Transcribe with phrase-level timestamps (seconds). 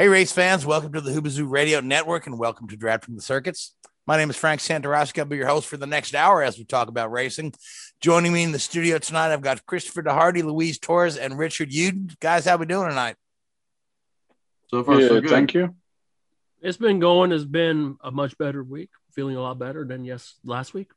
[0.00, 3.74] Hey, race fans, welcome to the Hoobazoo Radio Network and welcome to Drafting the Circuits.
[4.06, 5.18] My name is Frank Santoroski.
[5.18, 7.52] I'll be your host for the next hour as we talk about racing.
[8.00, 12.16] Joining me in the studio tonight, I've got Christopher DeHardy, Louise Torres, and Richard Uden.
[12.20, 13.16] Guys, how we doing tonight?
[14.68, 15.30] So far, so good.
[15.30, 15.74] Thank you.
[16.62, 17.32] It's been going.
[17.32, 18.90] It's been a much better week.
[19.16, 20.92] Feeling a lot better than yes last week.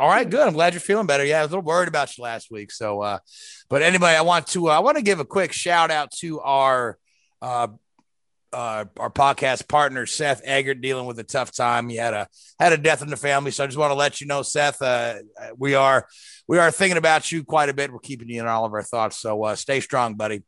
[0.00, 0.44] All right, good.
[0.44, 1.24] I'm glad you're feeling better.
[1.24, 2.72] Yeah, I was a little worried about you last week.
[2.72, 3.18] So, uh,
[3.68, 6.40] but anyway, I want to uh, I want to give a quick shout out to
[6.40, 6.98] our
[7.40, 7.68] uh,
[8.52, 11.88] uh, our podcast partner Seth Eggert dealing with a tough time.
[11.88, 14.20] He had a had a death in the family, so I just want to let
[14.20, 15.14] you know, Seth, uh,
[15.56, 16.06] we are
[16.46, 17.92] we are thinking about you quite a bit.
[17.92, 20.42] We're keeping you in all of our thoughts, so uh, stay strong, buddy.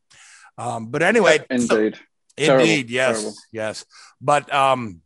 [0.59, 1.99] Um, but anyway, Indeed.
[2.37, 2.67] indeed, Terrible.
[2.67, 3.37] yes, Terrible.
[3.53, 3.85] yes.
[4.21, 5.01] But um,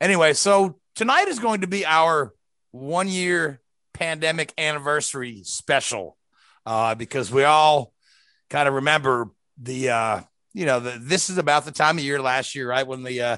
[0.00, 2.32] anyway, so tonight is going to be our
[2.72, 3.60] one year
[3.94, 6.16] pandemic anniversary special
[6.66, 7.92] uh, because we all
[8.50, 9.30] kind of remember
[9.60, 10.20] the uh,
[10.54, 12.86] you know, the, this is about the time of year last year, right?
[12.86, 13.36] When the uh,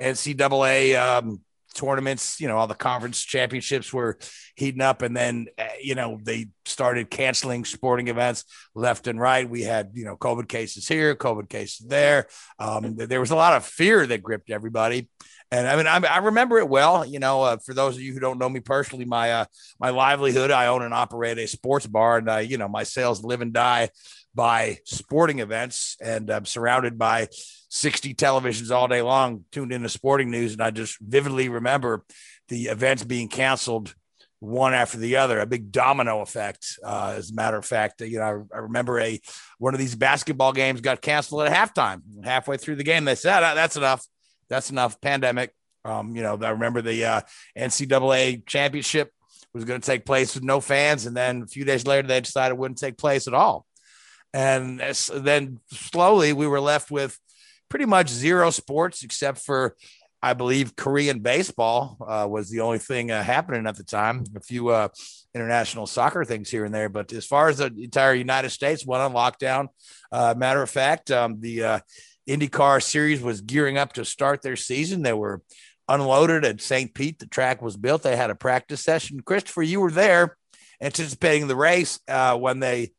[0.00, 1.40] NCAA um,
[1.74, 4.18] tournaments, you know, all the conference championships were
[4.54, 9.48] heating up, and then, uh, you know, they started canceling sporting events left and right.
[9.48, 12.28] We had, you know, COVID cases here, COVID cases there.
[12.58, 15.10] Um, there was a lot of fear that gripped everybody.
[15.50, 17.04] And I mean, I, I remember it well.
[17.04, 19.44] You know, uh, for those of you who don't know me personally, my uh,
[19.78, 23.22] my livelihood, I own and operate a sports bar, and uh, you know, my sales
[23.22, 23.90] live and die
[24.34, 27.28] by sporting events, and I'm surrounded by
[27.68, 32.04] 60 televisions all day long tuned into sporting news, and I just vividly remember
[32.48, 33.94] the events being canceled
[34.40, 36.78] one after the other, a big domino effect.
[36.84, 39.20] Uh, as a matter of fact, you know, I, I remember a
[39.58, 42.02] one of these basketball games got canceled at halftime.
[42.22, 44.04] Halfway through the game, they said, "Ah, "That's enough."
[44.48, 45.00] that's enough.
[45.00, 45.52] Pandemic.
[45.84, 47.20] Um, you know, I remember the uh,
[47.58, 49.10] NCAA championship
[49.52, 52.20] was going to take place with no fans, and then a few days later they
[52.20, 53.66] decided it wouldn't take place at all.
[54.34, 54.80] And
[55.14, 57.16] then slowly we were left with
[57.68, 59.76] pretty much zero sports except for,
[60.20, 64.24] I believe, Korean baseball uh, was the only thing uh, happening at the time.
[64.34, 64.88] A few uh,
[65.36, 69.02] international soccer things here and there, but as far as the entire United States went
[69.02, 69.68] on lockdown.
[70.10, 71.78] Uh, matter of fact, um, the uh,
[72.28, 75.02] IndyCar series was gearing up to start their season.
[75.02, 75.42] They were
[75.88, 76.92] unloaded at St.
[76.92, 77.20] Pete.
[77.20, 78.02] The track was built.
[78.02, 79.20] They had a practice session.
[79.20, 80.36] Christopher, you were there
[80.80, 82.90] anticipating the race uh, when they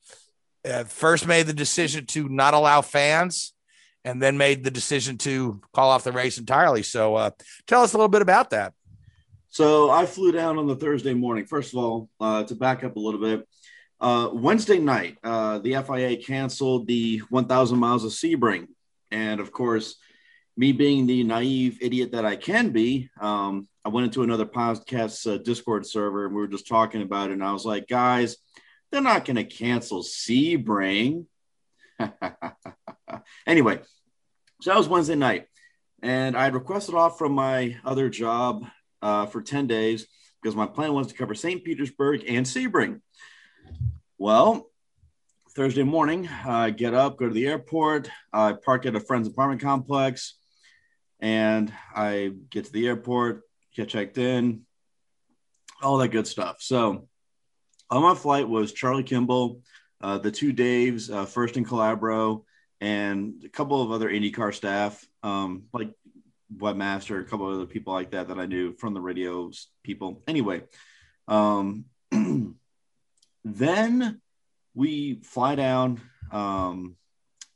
[0.65, 3.53] uh, first made the decision to not allow fans
[4.03, 6.83] and then made the decision to call off the race entirely.
[6.83, 7.31] So uh,
[7.67, 8.73] tell us a little bit about that.
[9.49, 11.45] So I flew down on the Thursday morning.
[11.45, 13.47] First of all, uh, to back up a little bit,
[14.01, 18.67] uh, Wednesday night, uh, the FIA canceled the 1,000 miles of Sebring.
[19.11, 19.95] And of course,
[20.57, 25.31] me being the naive idiot that I can be, um, I went into another podcast
[25.31, 27.33] uh, Discord server and we were just talking about it.
[27.33, 28.37] And I was like, guys,
[28.95, 31.25] they're not going to cancel Sebring.
[33.45, 33.81] anyway,
[34.61, 35.47] so that was Wednesday night.
[36.01, 38.65] And I had requested off from my other job
[39.01, 40.07] uh, for 10 days
[40.41, 41.61] because my plan was to cover St.
[41.65, 43.01] Petersburg and Sebring.
[44.17, 44.71] Well,
[45.57, 49.61] Thursday morning, I get up, go to the airport, I park at a friend's apartment
[49.61, 50.37] complex,
[51.19, 53.41] and I get to the airport,
[53.75, 54.61] get checked in,
[55.81, 56.57] all that good stuff.
[56.61, 57.09] So
[57.89, 59.61] on my flight was Charlie Kimball,
[60.01, 62.43] uh, the two Daves, uh, Furst and Calabro,
[62.81, 65.91] and a couple of other IndyCar staff, um, like
[66.55, 69.51] Webmaster, a couple of other people like that that I knew from the radio
[69.83, 70.23] people.
[70.27, 70.63] Anyway,
[71.27, 71.85] um,
[73.45, 74.21] then
[74.73, 76.01] we fly down
[76.31, 76.95] um,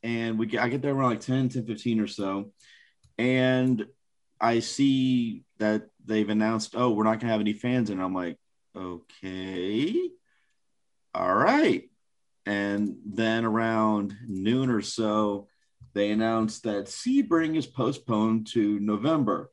[0.04, 2.52] and we get, I get there around like 10, 10, 15 or so.
[3.18, 3.86] And
[4.40, 8.38] I see that they've announced, oh, we're not gonna have any fans, and I'm like,
[8.76, 10.10] okay,
[11.13, 11.83] all right.
[12.45, 15.47] And then around noon or so,
[15.94, 19.51] they announced that Sebring is postponed to November.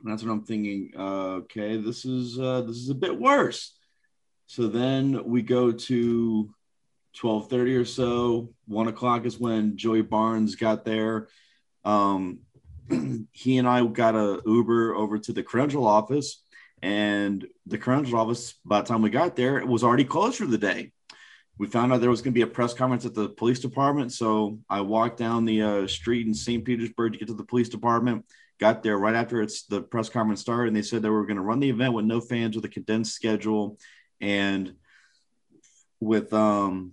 [0.00, 0.92] And that's what I'm thinking.
[0.96, 3.76] Uh, okay, this is uh, this is a bit worse.
[4.46, 6.54] So then we go to
[7.16, 8.54] 12:30 or so.
[8.66, 11.28] One o'clock is when Joey Barnes got there.
[11.84, 12.40] Um,
[13.32, 16.42] he and I got a Uber over to the credential office,
[16.82, 18.54] and the Crandall office.
[18.64, 20.92] By the time we got there, it was already closed for the day.
[21.58, 24.12] We found out there was going to be a press conference at the police department,
[24.12, 26.64] so I walked down the uh, street in St.
[26.64, 28.24] Petersburg to get to the police department.
[28.58, 31.36] Got there right after it's the press conference started, and they said they were going
[31.36, 33.78] to run the event with no fans with a condensed schedule
[34.20, 34.74] and
[36.00, 36.92] with um,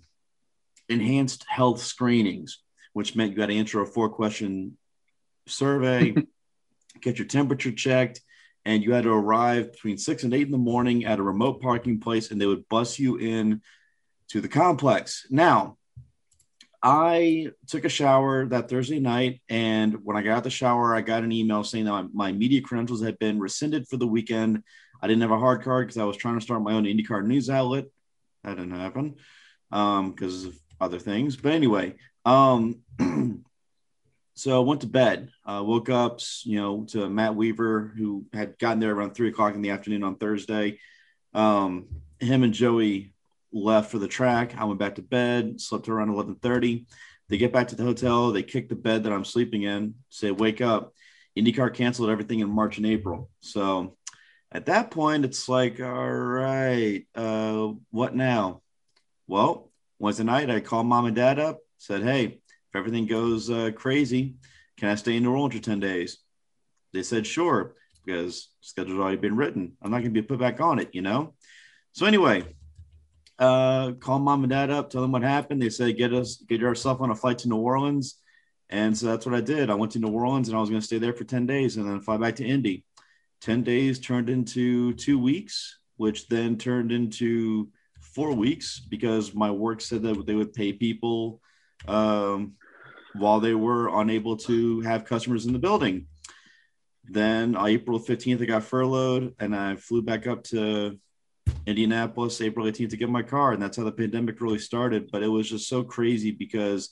[0.89, 2.59] enhanced health screenings,
[2.93, 4.77] which meant you got to answer a four question
[5.45, 6.13] survey,
[7.01, 8.21] get your temperature checked,
[8.67, 11.61] and you had to arrive between six and eight in the morning at a remote
[11.61, 13.61] parking place, and they would bus you in
[14.27, 15.25] to the complex.
[15.29, 15.77] Now,
[16.83, 20.99] I took a shower that Thursday night, and when I got out the shower, I
[20.99, 24.61] got an email saying that my, my media credentials had been rescinded for the weekend.
[25.01, 27.25] I didn't have a hard card because I was trying to start my own IndyCar
[27.25, 27.85] news outlet.
[28.43, 29.15] That didn't happen
[29.69, 31.37] because um, of other things.
[31.37, 32.81] But anyway, um,
[34.37, 35.29] so I went to bed.
[35.45, 39.55] Uh, woke up, you know, to Matt Weaver, who had gotten there around three o'clock
[39.55, 40.79] in the afternoon on Thursday.
[41.33, 41.87] Um,
[42.19, 43.13] him and Joey
[43.51, 44.55] left for the track.
[44.57, 46.85] I went back to bed, slept around eleven thirty.
[47.29, 48.31] They get back to the hotel.
[48.31, 49.95] They kick the bed that I'm sleeping in.
[50.09, 50.93] Say, wake up.
[51.37, 53.29] IndyCar canceled everything in March and April.
[53.41, 53.97] So
[54.51, 58.61] at that point, it's like, all right, uh, what now?
[59.27, 62.39] Well, Wednesday night, I called mom and dad up, said, hey,
[62.77, 64.35] everything goes uh, crazy,
[64.77, 66.19] can I stay in New Orleans for 10 days?
[66.93, 67.75] They said, sure,
[68.05, 69.73] because schedule's already been written.
[69.81, 71.33] I'm not going to be put back on it, you know?
[71.91, 72.45] So anyway,
[73.39, 75.61] uh, call mom and dad up, tell them what happened.
[75.61, 78.21] They said, get us, get yourself on a flight to New Orleans.
[78.69, 79.69] And so that's what I did.
[79.69, 81.77] I went to New Orleans and I was going to stay there for 10 days
[81.77, 82.85] and then fly back to Indy.
[83.41, 87.69] 10 days turned into two weeks, which then turned into
[88.01, 91.41] four weeks because my work said that they would pay people
[91.87, 92.53] um,
[93.19, 96.07] while they were unable to have customers in the building.
[97.05, 100.99] Then uh, April 15th, I got furloughed and I flew back up to
[101.65, 103.53] Indianapolis April 18th to get my car.
[103.53, 105.09] And that's how the pandemic really started.
[105.11, 106.89] But it was just so crazy because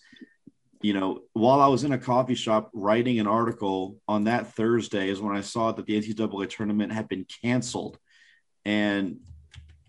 [0.86, 5.10] you know, while I was in a coffee shop writing an article on that Thursday,
[5.10, 7.98] is when I saw that the NCAA tournament had been canceled,
[8.66, 9.18] and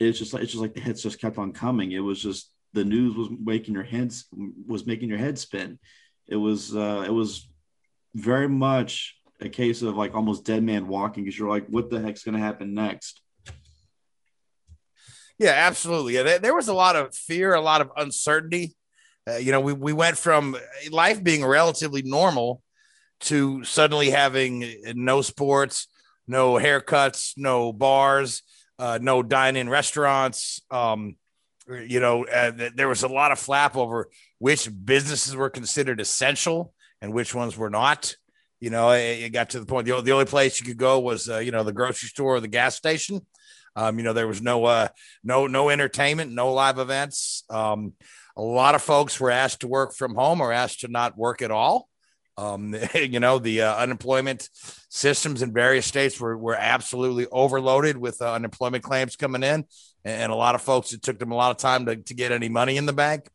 [0.01, 1.93] it's just like it's just like the hits just kept on coming.
[1.93, 4.25] It was just the news was making your heads
[4.67, 5.79] was making your head spin.
[6.29, 7.49] It was uh, it was
[8.15, 12.01] very much a case of like almost dead man walking because you're like, what the
[12.01, 13.21] heck's going to happen next?
[15.39, 16.15] Yeah, absolutely.
[16.15, 18.75] Yeah, there was a lot of fear, a lot of uncertainty
[19.29, 20.57] uh, you know, we, we went from
[20.91, 22.63] life being relatively normal
[23.19, 25.89] to suddenly having no sports,
[26.29, 28.43] no haircuts, no bars,
[28.79, 30.61] uh, no dine-in restaurants.
[30.71, 31.17] Um,
[31.69, 36.73] you know, uh, there was a lot of flap over which businesses were considered essential
[37.01, 38.15] and which ones were not.
[38.61, 40.99] You know, it, it got to the point the, the only place you could go
[41.01, 43.27] was uh, you know the grocery store or the gas station.
[43.75, 44.89] Um, you know, there was no uh,
[45.23, 47.45] no no entertainment, no live events.
[47.51, 47.93] Um,
[48.37, 51.43] a lot of folks were asked to work from home or asked to not work
[51.43, 51.89] at all.
[52.39, 54.49] Um, you know, the uh, unemployment
[54.89, 59.65] systems in various states were, were absolutely overloaded with uh, unemployment claims coming in.
[60.05, 62.33] And a lot of folks, it took them a lot of time to, to get
[62.33, 63.29] any money in the bank.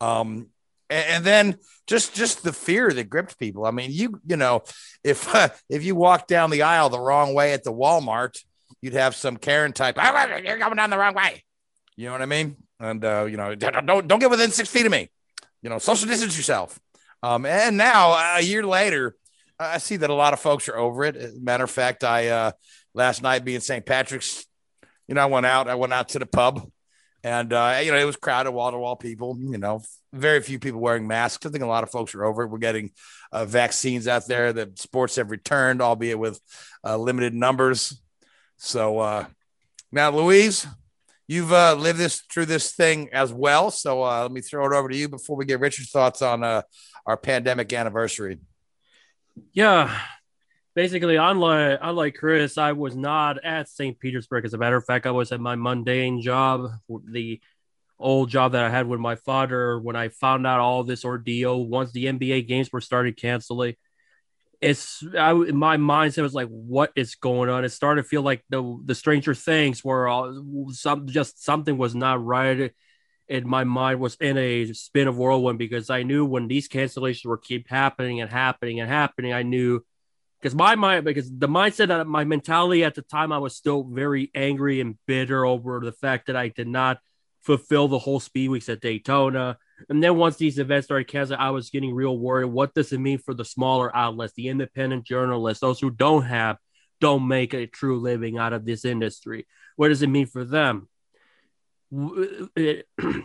[0.00, 0.48] Um,
[0.88, 3.66] and, and then just just the fear that gripped people.
[3.66, 4.62] I mean, you you know,
[5.04, 8.42] if uh, if you walk down the aisle the wrong way at the Walmart,
[8.80, 9.96] you'd have some Karen type.
[9.96, 11.44] You're going down the wrong way.
[11.96, 12.56] You know what I mean?
[12.80, 15.10] and uh, you know, don't don't get within six feet of me.
[15.62, 16.80] You know, social distance yourself.
[17.22, 19.14] Um, and now a year later,
[19.58, 21.16] I see that a lot of folks are over it.
[21.16, 22.52] As a matter of fact, I uh,
[22.94, 23.84] last night being St.
[23.84, 24.46] Patrick's,
[25.06, 25.68] you know, I went out.
[25.68, 26.70] I went out to the pub,
[27.22, 29.36] and uh, you know, it was crowded, wall to wall people.
[29.38, 31.44] You know, very few people wearing masks.
[31.46, 32.46] I think a lot of folks are over.
[32.46, 32.92] We're getting
[33.32, 34.52] uh, vaccines out there.
[34.52, 36.40] The sports have returned, albeit with
[36.84, 38.00] uh, limited numbers.
[38.56, 39.26] So uh,
[39.92, 40.66] now, Louise,
[41.26, 43.70] you've uh, lived this through this thing as well.
[43.70, 46.42] So uh, let me throw it over to you before we get Richard's thoughts on
[46.42, 46.62] uh,
[47.06, 48.38] our pandemic anniversary.
[49.52, 49.96] Yeah,
[50.74, 53.98] basically, unlike unlike Chris, I was not at St.
[53.98, 54.44] Petersburg.
[54.44, 57.40] As a matter of fact, I was at my mundane job, the
[57.98, 59.78] old job that I had with my father.
[59.78, 63.74] When I found out all this ordeal, once the NBA games were started canceling,
[64.60, 67.64] it's I, in my mindset was like, what is going on?
[67.64, 71.94] It started to feel like the the Stranger Things where all, some just something was
[71.94, 72.72] not right.
[73.28, 77.26] And my mind was in a spin of whirlwind because I knew when these cancellations
[77.26, 79.84] were keep happening and happening and happening, I knew
[80.40, 84.30] because my mind because the mindset my mentality at the time I was still very
[84.34, 86.98] angry and bitter over the fact that I did not
[87.42, 89.58] fulfill the whole speed weeks at Daytona.
[89.88, 92.46] And then once these events started canceling, I was getting real worried.
[92.46, 96.58] What does it mean for the smaller outlets, the independent journalists, those who don't have,
[97.00, 99.46] don't make a true living out of this industry?
[99.76, 100.88] What does it mean for them?
[102.54, 102.86] It,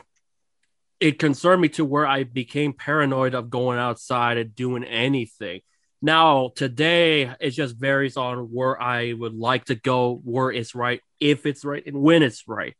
[1.00, 5.60] it concerned me to where I became paranoid of going outside and doing anything.
[6.06, 11.02] Now, today, it just varies on where I would like to go, where it's right,
[11.20, 12.76] if it's right, and when it's right.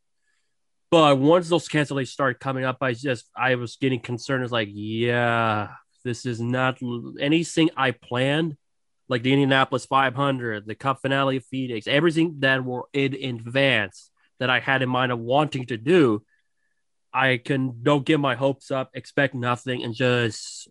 [0.92, 4.44] But once those cancellations started coming up, I just I was getting concerned.
[4.44, 5.70] It's like, yeah,
[6.04, 6.78] this is not
[7.18, 8.56] anything I planned,
[9.08, 14.50] like the Indianapolis 500, the Cup finale of Phoenix, everything that were in advance that
[14.50, 16.22] I had in mind of wanting to do.
[17.12, 20.68] I can don't get my hopes up, expect nothing, and just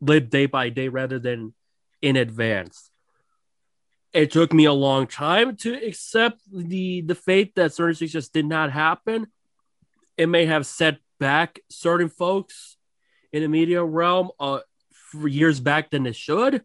[0.00, 1.54] live day by day rather than
[2.02, 2.90] in advance.
[4.12, 8.34] It took me a long time to accept the the fate that certain things just
[8.34, 9.28] did not happen.
[10.18, 12.76] It may have set back certain folks
[13.32, 14.60] in the media realm uh,
[14.92, 16.62] for years back than it should.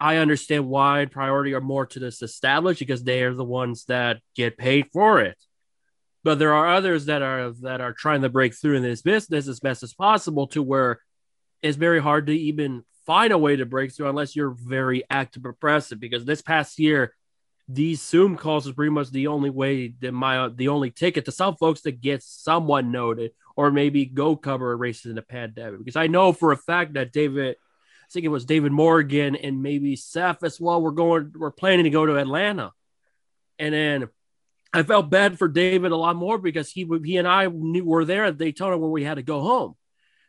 [0.00, 4.20] I understand why priority are more to this established because they are the ones that
[4.36, 5.36] get paid for it.
[6.22, 9.48] But there are others that are that are trying to break through in this business
[9.48, 11.00] as best as possible to where
[11.62, 15.46] it's very hard to even find a way to break through unless you're very active
[15.46, 15.98] oppressive.
[15.98, 17.14] Because this past year,
[17.66, 21.32] these Zoom calls is pretty much the only way that my the only ticket to
[21.32, 25.78] some folks to get someone noted or maybe go cover a race in the pandemic.
[25.78, 29.62] Because I know for a fact that David, I think it was David Morgan and
[29.62, 30.80] maybe Seth as well.
[30.80, 32.72] We're going, we're planning to go to Atlanta,
[33.58, 34.08] and then
[34.72, 38.04] I felt bad for David a lot more because he he and I knew, were
[38.04, 39.76] there at Daytona when we had to go home.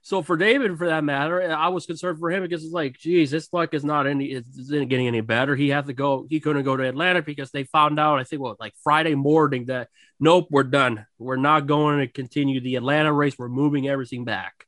[0.01, 3.31] So for David, for that matter, I was concerned for him because it's like, geez,
[3.31, 5.55] this luck is not any, isn't getting any better.
[5.55, 8.41] He had to go, he couldn't go to Atlanta because they found out, I think,
[8.41, 9.89] what, like Friday morning that
[10.19, 11.05] nope, we're done.
[11.17, 13.37] We're not going to continue the Atlanta race.
[13.37, 14.65] We're moving everything back.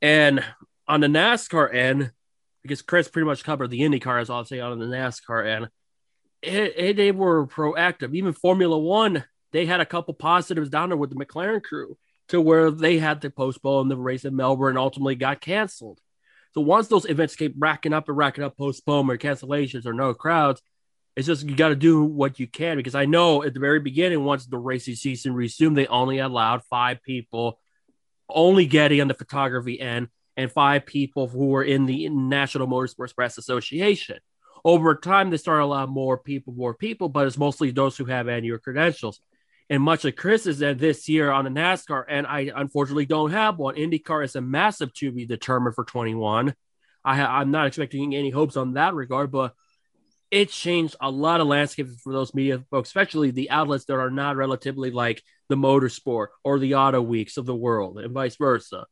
[0.00, 0.44] And
[0.88, 2.10] on the NASCAR end,
[2.62, 5.68] because Chris pretty much covered the IndyCar, as I'll say on the NASCAR end,
[6.42, 8.14] it, it, they were proactive.
[8.14, 11.96] Even Formula One, they had a couple positives down there with the McLaren crew
[12.32, 16.00] to where they had to postpone the race in Melbourne ultimately got canceled.
[16.54, 20.62] So once those events keep racking up and racking up postponement cancellations or no crowds,
[21.14, 23.80] it's just you got to do what you can because I know at the very
[23.80, 27.58] beginning, once the racing season resumed, they only allowed five people,
[28.30, 30.08] only getting on the photography end,
[30.38, 34.18] and five people who were in the National Motorsports Press Association.
[34.64, 38.26] Over time, they started allowing more people, more people, but it's mostly those who have
[38.26, 39.20] annual credentials.
[39.70, 43.30] And much of Chris is that this year on the NASCAR, and I unfortunately don't
[43.30, 43.76] have one.
[43.76, 46.54] IndyCar is a massive to be determined for 21.
[47.04, 49.54] I I'm not expecting any hopes on that regard, but
[50.30, 54.10] it changed a lot of landscapes for those media folks, especially the outlets that are
[54.10, 58.86] not relatively like the motorsport or the auto weeks of the world and vice versa.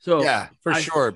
[0.00, 1.14] So yeah, for I, sure.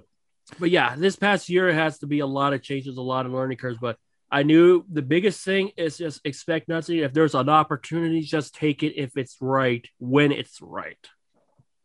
[0.59, 3.33] But yeah, this past year has to be a lot of changes, a lot of
[3.33, 3.79] learning curves.
[3.81, 3.99] But
[4.31, 6.99] I knew the biggest thing is just expect nothing.
[6.99, 10.99] If there's an opportunity, just take it if it's right, when it's right.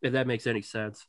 [0.02, 1.06] If that makes any sense.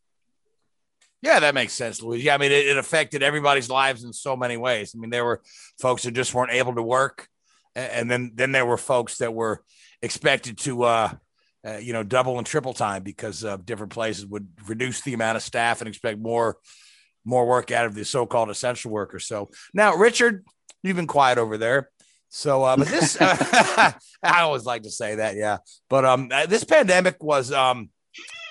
[1.21, 2.21] Yeah, that makes sense, Louis.
[2.21, 4.93] Yeah, I mean, it, it, affected everybody's lives in so many ways.
[4.95, 5.41] I mean, there were
[5.79, 7.27] folks who just weren't able to work,
[7.75, 9.63] and, and then then there were folks that were
[10.01, 11.13] expected to, uh,
[11.67, 15.35] uh, you know, double and triple time because uh, different places would reduce the amount
[15.35, 16.57] of staff and expect more
[17.25, 19.25] more work out of the so-called essential workers.
[19.25, 20.45] So now, Richard,
[20.85, 21.89] You've been quiet over there.
[22.29, 23.35] So, uh, but this, uh,
[24.23, 25.57] I always like to say that, yeah.
[25.89, 27.89] But um, uh, this pandemic was um,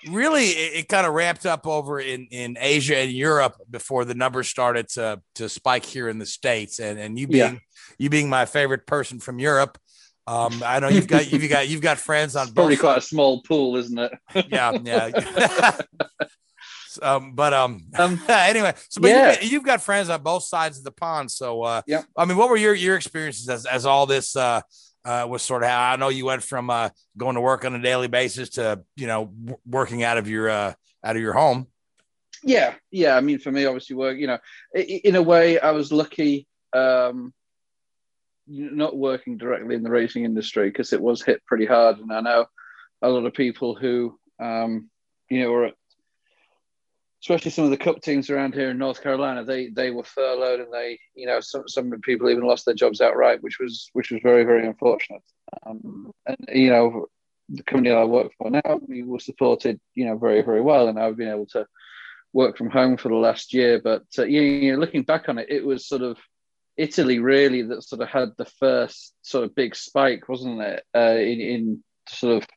[0.09, 4.15] really it, it kind of ramped up over in in Asia and Europe before the
[4.15, 6.81] numbers started to to spike here in the states.
[6.81, 7.59] And and you being yeah.
[7.99, 9.79] you being my favorite person from Europe,
[10.27, 12.45] um, I know you've got you've got you've got friends on.
[12.45, 14.13] It's probably quite a small pool, isn't it?
[14.51, 15.81] yeah, yeah.
[17.03, 19.41] Um, but um, um anyway, so but yeah.
[19.41, 21.31] you've, you've, got friends on both sides of the pond.
[21.31, 24.61] So uh, yeah, I mean, what were your your experiences as, as all this uh,
[25.05, 27.75] uh, was sort of how I know you went from uh, going to work on
[27.75, 30.75] a daily basis to you know w- working out of your uh,
[31.05, 31.67] out of your home.
[32.43, 33.17] Yeah, yeah.
[33.17, 34.19] I mean, for me, obviously, work.
[34.19, 34.39] You know,
[34.75, 36.47] in a way, I was lucky.
[36.73, 37.33] Um,
[38.47, 42.21] not working directly in the racing industry because it was hit pretty hard, and I
[42.21, 42.47] know
[43.03, 44.91] a lot of people who um,
[45.31, 45.75] you know were at
[47.25, 50.61] especially some of the cup teams around here in North Carolina, they they were furloughed
[50.61, 54.11] and they, you know, some some people even lost their jobs outright, which was which
[54.11, 55.23] was very very unfortunate.
[55.67, 57.07] Um, and you know,
[57.49, 60.99] the company I work for now, we were supported, you know, very very well, and
[60.99, 61.67] I've been able to
[62.35, 63.81] work from home for the last year.
[63.83, 66.19] But uh, you know, looking back on it, it was sort of
[66.77, 70.85] Italy really that sort of had the first sort of big spike, wasn't it?
[70.95, 72.49] Uh, in, in sort of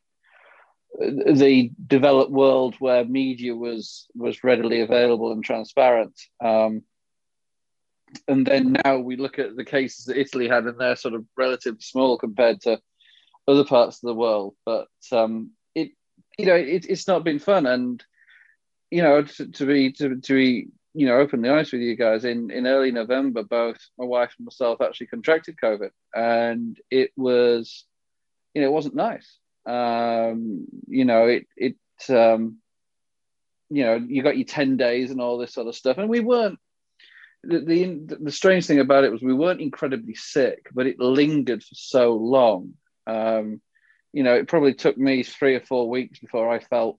[1.00, 6.20] the developed world where media was was readily available and transparent.
[6.44, 6.84] Um,
[8.28, 11.26] and then now we look at the cases that Italy had, and they're sort of
[11.36, 12.80] relatively small compared to
[13.48, 14.56] other parts of the world.
[14.66, 15.92] But um, it,
[16.38, 17.66] you know, it, it's not been fun.
[17.66, 18.04] And
[18.90, 22.26] you know, to, to be to, to be you know openly honest with you guys,
[22.26, 27.86] in in early November, both my wife and myself actually contracted COVID, and it was,
[28.54, 29.38] you know, it wasn't nice.
[29.68, 31.76] Um, you know, it it
[32.10, 32.58] um,
[33.70, 36.22] you know, you got your ten days and all this sort of stuff, and we
[36.22, 36.60] weren't.
[37.44, 41.64] The, the the strange thing about it was we weren't incredibly sick, but it lingered
[41.64, 42.74] for so long.
[43.06, 43.62] Um,
[44.12, 46.98] you know, it probably took me three or four weeks before I felt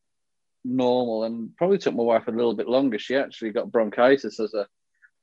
[0.65, 2.99] normal, and probably took my wife a little bit longer.
[2.99, 4.67] She actually got bronchitis as a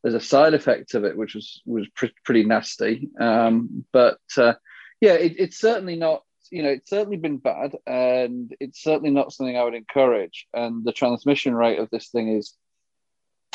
[0.04, 3.10] as a side effect of it, which was was pr- pretty nasty.
[3.20, 4.54] Um, but uh,
[5.00, 9.34] yeah, it, it's certainly not you know, it's certainly been bad, and it's certainly not
[9.34, 10.48] something I would encourage.
[10.54, 12.54] And the transmission rate of this thing is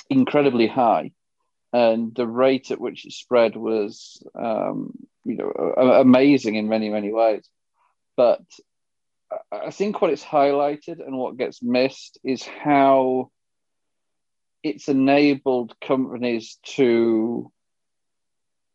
[0.09, 1.13] incredibly high,
[1.73, 4.93] and the rate at which it spread was, um,
[5.25, 7.49] you know, amazing in many many ways.
[8.17, 8.43] But
[9.53, 13.31] I think what it's highlighted and what gets missed is how
[14.63, 17.51] it's enabled companies to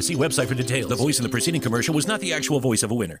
[0.00, 0.88] See website for details.
[0.88, 3.20] The voice in the preceding commercial was not the actual voice of a winner.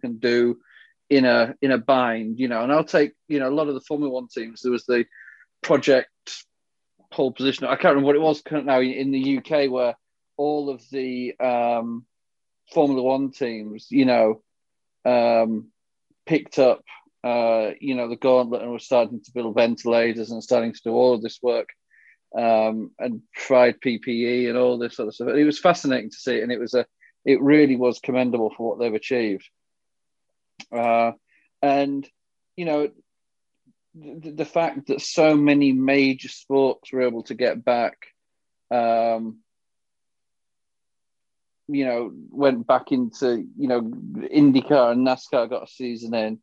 [0.00, 0.58] Can do
[1.08, 2.62] in a in a bind, you know.
[2.62, 4.62] And I'll take you know a lot of the Formula One teams.
[4.62, 5.06] There was the
[5.62, 6.10] project
[7.10, 7.66] pole position.
[7.66, 9.94] I can't remember what it was now in the UK where
[10.36, 12.04] all of the um,
[12.72, 14.42] Formula One teams, you know,
[15.04, 15.68] um,
[16.26, 16.84] picked up,
[17.24, 20.90] uh, you know, the gauntlet and were starting to build ventilators and starting to do
[20.90, 21.68] all of this work
[22.36, 25.28] um, and tried PPE and all this sort of stuff.
[25.28, 26.86] It was fascinating to see, and it was a,
[27.24, 29.48] it really was commendable for what they've achieved.
[30.72, 31.12] Uh,
[31.62, 32.08] and
[32.56, 32.90] you know,
[33.94, 38.06] the, the, fact that so many major sports were able to get back,
[38.70, 39.38] um,
[41.68, 46.38] you know, went back into you know IndyCar and NASCAR got a season in.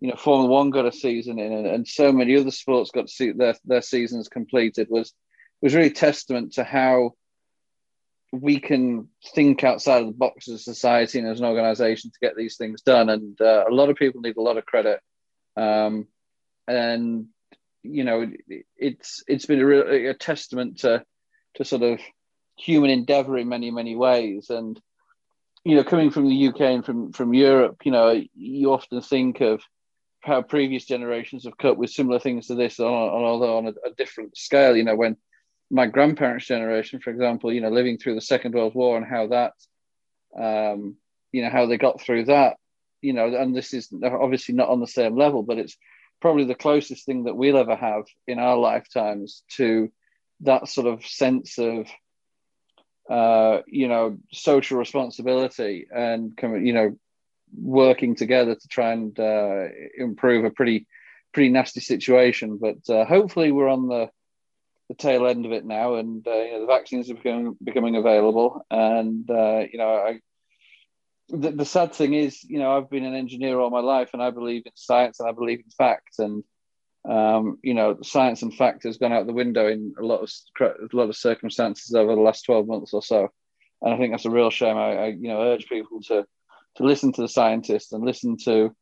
[0.00, 3.08] You know, Formula One got a season in, and, and so many other sports got
[3.08, 4.88] see their their seasons completed.
[4.90, 5.12] Was
[5.62, 7.12] was really testament to how
[8.32, 12.18] we can think outside of the box as a society and as an organization to
[12.20, 13.08] get these things done.
[13.08, 15.00] And uh, a lot of people need a lot of credit.
[15.56, 16.06] Um,
[16.66, 17.26] and
[17.82, 18.30] you know,
[18.76, 21.04] it's it's been a, real, a testament to
[21.54, 22.00] to sort of
[22.56, 24.50] human endeavor in many many ways.
[24.50, 24.80] And
[25.64, 29.40] you know, coming from the UK and from from Europe, you know, you often think
[29.40, 29.62] of
[30.20, 33.88] how previous generations have coped with similar things to this on, on although on a,
[33.88, 34.76] a different scale.
[34.76, 35.16] You know, when
[35.70, 39.28] my grandparents' generation, for example, you know, living through the Second World War and how
[39.28, 39.52] that,
[40.38, 40.96] um,
[41.32, 42.56] you know, how they got through that,
[43.02, 45.76] you know, and this is obviously not on the same level, but it's
[46.20, 49.90] probably the closest thing that we'll ever have in our lifetimes to
[50.40, 51.88] that sort of sense of,
[53.10, 56.96] uh, you know, social responsibility and, you know,
[57.56, 59.64] working together to try and uh,
[59.96, 60.86] improve a pretty,
[61.32, 62.58] pretty nasty situation.
[62.58, 64.10] But uh, hopefully, we're on the
[64.88, 67.96] the tail end of it now, and uh, you know, the vaccines are becoming becoming
[67.96, 68.64] available.
[68.70, 70.20] And uh, you know, I,
[71.28, 74.22] the, the sad thing is, you know, I've been an engineer all my life, and
[74.22, 76.18] I believe in science and I believe in facts.
[76.18, 76.44] And
[77.06, 80.30] Um, you know, science and fact has gone out the window in a lot of
[80.60, 83.28] a lot of circumstances over the last twelve months or so,
[83.80, 84.76] and I think that's a real shame.
[84.76, 86.26] I, I you know urge people to
[86.76, 88.74] to listen to the scientists and listen to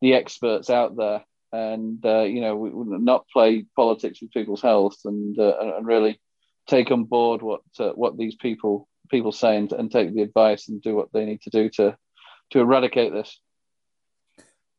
[0.00, 4.96] the experts out there, and uh, you know, we, not play politics with people's health,
[5.04, 6.20] and uh, and really
[6.68, 10.68] take on board what uh, what these people people say and, and take the advice
[10.68, 11.96] and do what they need to do to
[12.50, 13.38] to eradicate this.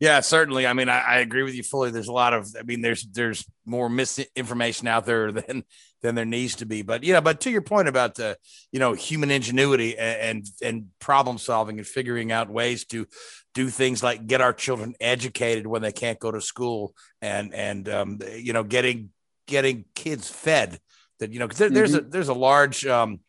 [0.04, 0.68] Yeah, certainly.
[0.68, 1.90] I mean, I, I, agree with you fully.
[1.90, 5.64] There's a lot of, I mean, there's there's more misinformation out there than
[6.02, 6.82] than there needs to be.
[6.82, 8.38] But yeah, but to your point about the,
[8.74, 13.08] you know, human ingenuity and and, and problem solving and figuring out ways to
[13.54, 17.88] do things like get our children educated when they can't go to school and and
[17.88, 19.10] um, you know getting
[19.48, 20.82] getting kids fed
[21.20, 21.76] that you know because there, mm-hmm.
[21.76, 23.22] there's a there's a large um,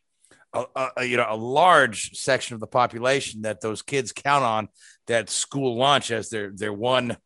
[0.53, 4.67] a, a, you know a large section of the population that those kids count on
[5.07, 7.17] that school lunch as their their one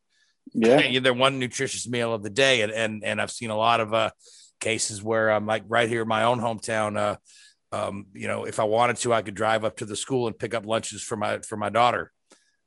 [0.54, 1.00] yeah.
[1.02, 2.62] their one nutritious meal of the day.
[2.62, 4.12] And and and I've seen a lot of uh
[4.60, 7.15] cases where I'm like right here in my own hometown uh
[7.72, 10.38] um you know if I wanted to I could drive up to the school and
[10.38, 12.12] pick up lunches for my for my daughter.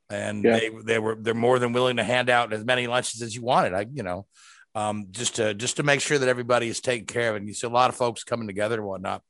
[0.09, 0.59] And yeah.
[0.59, 3.41] they they were they're more than willing to hand out as many lunches as you
[3.41, 3.73] wanted.
[3.73, 4.25] I you know
[4.75, 7.35] um just to just to make sure that everybody is taken care of.
[7.35, 9.21] And you see a lot of folks coming together and whatnot.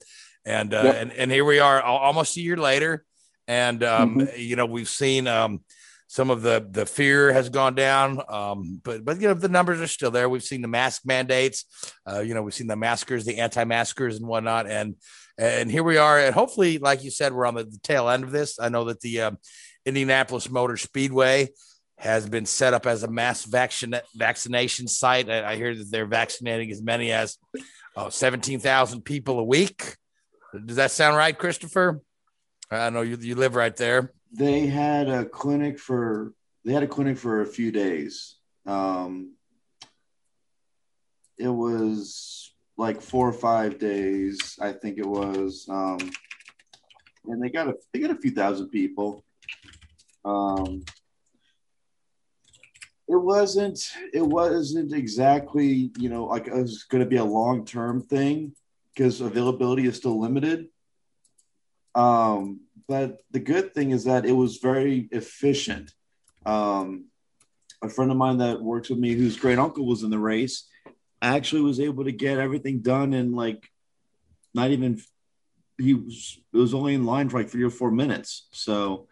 [0.45, 0.95] And uh, yep.
[0.95, 3.05] and and here we are, almost a year later,
[3.47, 4.39] and um, mm-hmm.
[4.39, 5.61] you know we've seen um,
[6.07, 9.81] some of the the fear has gone down, um, but but you know the numbers
[9.81, 10.29] are still there.
[10.29, 11.65] We've seen the mask mandates,
[12.09, 14.95] uh, you know we've seen the maskers, the anti-maskers, and whatnot, and
[15.37, 18.23] and here we are, and hopefully, like you said, we're on the, the tail end
[18.23, 18.59] of this.
[18.59, 19.37] I know that the um,
[19.85, 21.49] Indianapolis Motor Speedway
[21.97, 25.29] has been set up as a mass vaccine vaccination site.
[25.29, 27.37] I, I hear that they're vaccinating as many as
[27.95, 29.95] uh, 17,000 people a week.
[30.65, 32.01] Does that sound right, Christopher?
[32.73, 34.13] I know you, you live right there.
[34.31, 36.33] They had a clinic for
[36.65, 38.35] they had a clinic for a few days.
[38.65, 39.33] Um,
[41.37, 45.67] it was like four or five days, I think it was.
[45.69, 45.99] Um,
[47.25, 49.23] and they got a they got a few thousand people.
[50.25, 50.83] Um,
[53.07, 53.79] it wasn't
[54.13, 58.55] it wasn't exactly you know like it was going to be a long term thing
[58.93, 60.67] because availability is still limited.
[61.95, 65.91] Um, but the good thing is that it was very efficient.
[66.45, 67.05] Um,
[67.81, 70.67] a friend of mine that works with me, whose great uncle was in the race,
[71.21, 73.69] actually was able to get everything done in like
[74.53, 75.01] not even
[75.77, 78.47] he was it was only in line for like three or four minutes.
[78.51, 79.07] So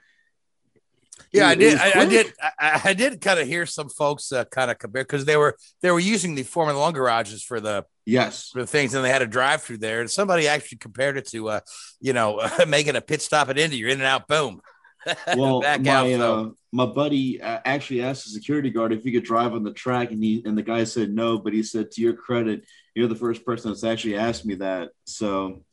[1.33, 1.77] yeah, I did.
[1.77, 2.33] I, I, did.
[2.41, 5.55] I, I did kind of hear some folks uh, kind of compare because they were
[5.81, 9.09] they were using the Formula One garages for the yes for the things, and they
[9.09, 10.01] had a drive through there.
[10.01, 11.59] And somebody actually compared it to, uh,
[12.01, 13.77] you know, uh, making a pit stop at Indy.
[13.77, 14.61] You're in and out, boom.
[15.35, 19.23] well, my out, uh, my buddy uh, actually asked the security guard if he could
[19.23, 21.37] drive on the track, and he and the guy said no.
[21.37, 24.89] But he said, to your credit, you're the first person that's actually asked me that.
[25.05, 25.63] So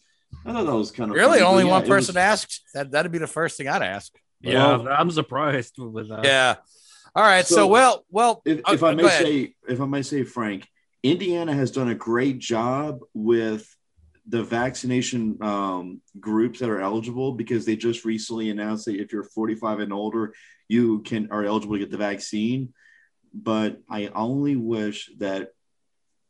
[0.47, 1.43] I thought that was kind of really funny.
[1.43, 2.63] only yeah, one person was, asked.
[2.75, 4.13] That that'd be the first thing I'd ask.
[4.41, 6.25] Yeah, well, I'm surprised with that.
[6.25, 6.57] Yeah.
[7.15, 7.47] All right.
[7.47, 10.69] So, so well, well, if, if I may say, if I may say, Frank,
[11.03, 13.67] Indiana has done a great job with
[14.29, 19.25] the vaccination um, groups that are eligible because they just recently announced that if you're
[19.25, 20.35] 45 and older,
[20.69, 22.75] you can are eligible to get the vaccine.
[23.33, 25.51] But I only wish that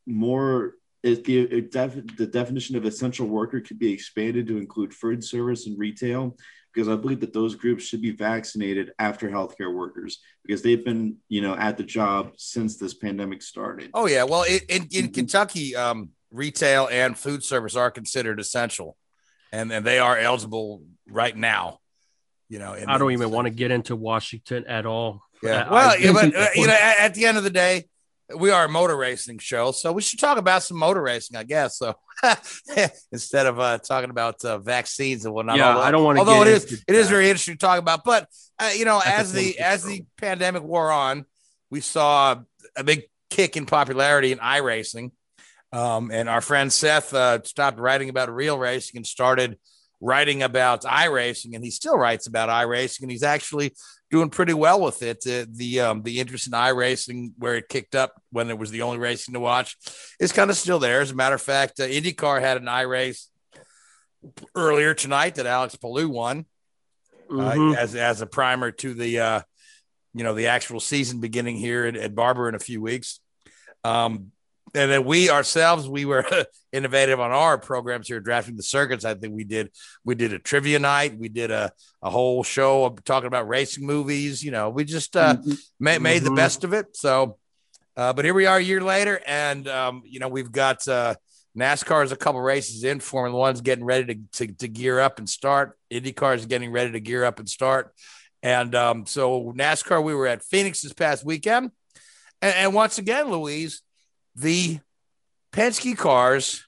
[0.05, 4.93] more if the, if def, the definition of essential worker could be expanded to include
[4.93, 6.35] food service and retail
[6.73, 11.17] because I believe that those groups should be vaccinated after healthcare workers because they've been,
[11.27, 13.89] you know, at the job since this pandemic started.
[13.93, 15.11] Oh yeah, well, in in, in mm-hmm.
[15.13, 18.97] Kentucky, um, retail and food service are considered essential,
[19.51, 21.79] and and they are eligible right now.
[22.49, 25.21] You know, I don't even want to get into Washington at all.
[25.43, 27.85] Yeah, well, yeah, but uh, you know, at, at the end of the day,
[28.35, 31.43] we are a motor racing show, so we should talk about some motor racing, I
[31.43, 31.77] guess.
[31.77, 31.95] So
[33.11, 36.19] instead of uh, talking about uh, vaccines and whatnot, yeah, although, I don't want to.
[36.19, 36.95] Although it is, it that.
[36.95, 38.03] is very interesting to talk about.
[38.03, 38.27] But
[38.59, 41.25] uh, you know, as the as the pandemic wore on,
[41.69, 42.39] we saw
[42.75, 45.11] a big kick in popularity in iRacing,
[45.71, 49.57] um, and our friend Seth uh, stopped writing about real racing and started
[50.01, 53.73] writing about iRacing, and he still writes about iRacing, and he's actually
[54.11, 55.25] doing pretty well with it.
[55.25, 58.81] Uh, the um, the interest in iRacing, where it kicked up when it was the
[58.81, 59.77] only racing to watch,
[60.19, 61.01] is kind of still there.
[61.01, 63.27] As a matter of fact, uh, IndyCar had an iRace
[64.55, 66.45] earlier tonight that Alex Palou won
[67.29, 67.77] uh, mm-hmm.
[67.77, 69.41] as as a primer to the uh,
[70.13, 73.19] you know the actual season beginning here at, at Barber in a few weeks.
[73.83, 74.31] Um,
[74.75, 76.25] and then we ourselves we were
[76.71, 79.71] innovative on our programs here drafting the circuits i think we did
[80.03, 83.85] we did a trivia night we did a, a whole show of talking about racing
[83.85, 85.53] movies you know we just uh, mm-hmm.
[85.79, 86.35] made, made the mm-hmm.
[86.35, 87.37] best of it so
[87.99, 91.13] Uh, but here we are a year later, and um, you know we've got uh,
[91.57, 93.01] NASCAR's a couple races in.
[93.01, 95.77] Formula One's getting ready to, to, to gear up and start.
[95.91, 97.93] IndyCar is getting ready to gear up and start.
[98.41, 101.71] And um, so NASCAR, we were at Phoenix this past weekend,
[102.41, 103.81] and, and once again, Louise,
[104.39, 104.79] the
[105.51, 106.65] Penske cars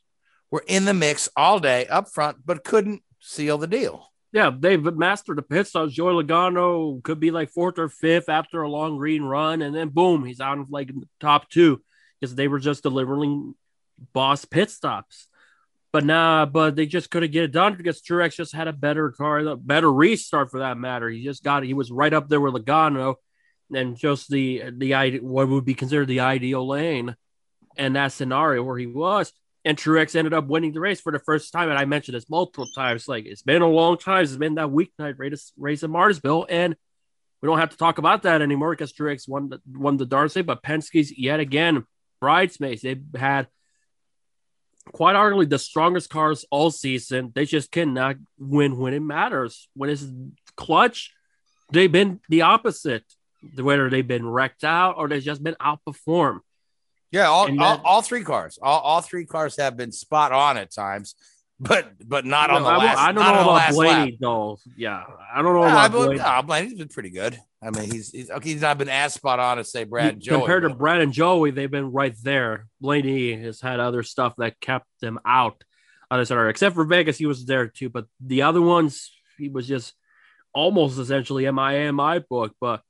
[0.50, 4.08] were in the mix all day up front, but couldn't seal the deal.
[4.34, 5.94] Yeah, they've mastered the pit stops.
[5.94, 9.90] Joey Logano could be like fourth or fifth after a long green run, and then
[9.90, 11.82] boom, he's out of like the top two
[12.20, 13.56] because they were just delivering
[14.14, 15.28] boss pit stops.
[15.92, 19.12] But nah, but they just couldn't get it done because Truex just had a better
[19.12, 21.10] car, a better restart for that matter.
[21.10, 23.16] He just got it, he was right up there with Logano,
[23.74, 27.18] and just the the what would be considered the ideal lane,
[27.78, 29.32] and that scenario where he was.
[29.64, 31.70] And Truex ended up winning the race for the first time.
[31.70, 33.08] And I mentioned this multiple times.
[33.08, 34.24] Like it's been a long time.
[34.24, 36.76] It's been that weeknight race, race in Martinsville, and
[37.42, 40.42] we don't have to talk about that anymore because Truex won the won the Darcy.
[40.42, 41.86] But Penske's yet again
[42.20, 42.82] bridesmaids.
[42.82, 43.48] They've had
[44.94, 47.32] quite arguably the strongest cars all season.
[47.34, 49.70] They just cannot win when it matters.
[49.76, 50.06] When it's
[50.56, 51.14] clutch,
[51.72, 53.04] they've been the opposite.
[53.56, 56.42] Whether they've been wrecked out or they've just been outperformed.
[57.12, 60.58] Yeah, all, that, all, all, three cars, all, all three cars have been spot on
[60.58, 61.16] at times,
[61.60, 62.98] but but not on the I, last.
[62.98, 64.58] I don't know about Blaney though.
[64.78, 66.20] Yeah, I don't know about Blaney.
[66.44, 67.38] Blaney's been pretty good.
[67.62, 68.50] I mean, he's, he's okay.
[68.50, 70.40] He's not been as spot on as say Brad Joey.
[70.40, 72.66] Compared to Brad and Joey, they've been right there.
[72.80, 75.64] Blaney has had other stuff that kept them out
[76.10, 77.18] on this order, except for Vegas.
[77.18, 79.94] He was there too, but the other ones, he was just
[80.54, 82.56] almost essentially MIA in my book.
[82.60, 82.82] But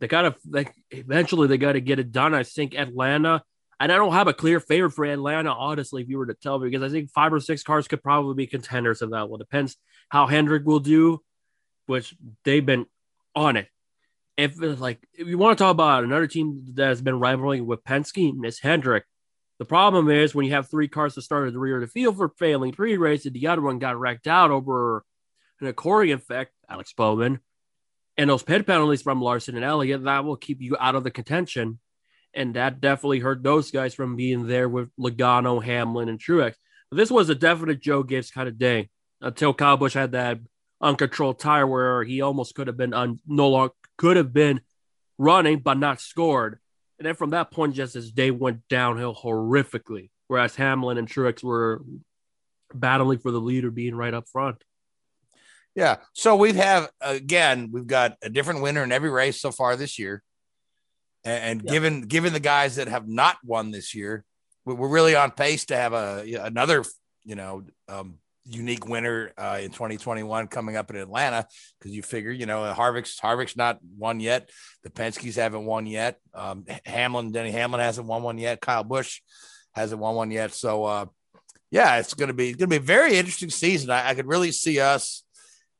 [0.00, 2.34] they gotta like eventually they got to get it done.
[2.34, 3.42] I think Atlanta,
[3.84, 6.58] and I don't have a clear favorite for Atlanta, honestly, if you were to tell
[6.58, 9.38] me, because I think five or six cars could probably be contenders in that one.
[9.38, 9.76] Depends
[10.08, 11.22] how Hendrick will do,
[11.86, 12.86] which they've been
[13.34, 13.68] on it
[14.36, 17.66] if it's like if you want to talk about another team that has been rivaling
[17.66, 19.04] with Penske, it's Hendrick.
[19.58, 21.86] The problem is when you have three cars to start at the rear of the
[21.86, 25.04] field for failing pre-race, the other one got wrecked out over
[25.60, 27.38] an accordion effect, Alex Bowman,
[28.16, 31.10] and those pit penalties from Larson and Elliott, that will keep you out of the
[31.12, 31.78] contention.
[32.34, 36.54] And that definitely hurt those guys from being there with Logano, Hamlin, and Truex.
[36.90, 40.38] But this was a definite Joe Gibbs kind of day until Kyle Busch had that
[40.80, 44.60] uncontrolled tire where he almost could have been un- no longer could have been
[45.18, 46.58] running but not scored.
[46.98, 51.42] And then from that point, just as day went downhill horrifically, whereas Hamlin and Truex
[51.42, 51.82] were
[52.72, 54.62] battling for the leader being right up front.
[55.74, 55.96] Yeah.
[56.12, 59.98] So we have again, we've got a different winner in every race so far this
[59.98, 60.22] year.
[61.24, 61.72] And, yeah.
[61.72, 64.24] given given the guys that have not won this year,
[64.64, 66.84] we're really on pace to have a another,
[67.24, 71.46] you know, um, unique winner uh, in 2021 coming up in Atlanta
[71.78, 74.50] because you figure, you know, Harvick's Harvick's not won yet.
[74.82, 76.18] The Penske's haven't won yet.
[76.34, 78.60] Um, Hamlin, Denny Hamlin hasn't won one yet.
[78.60, 79.20] Kyle Busch
[79.72, 80.52] hasn't won one yet.
[80.52, 81.06] So, uh,
[81.70, 83.90] yeah, it's going to be to be a very interesting season.
[83.90, 85.24] I, I could really see us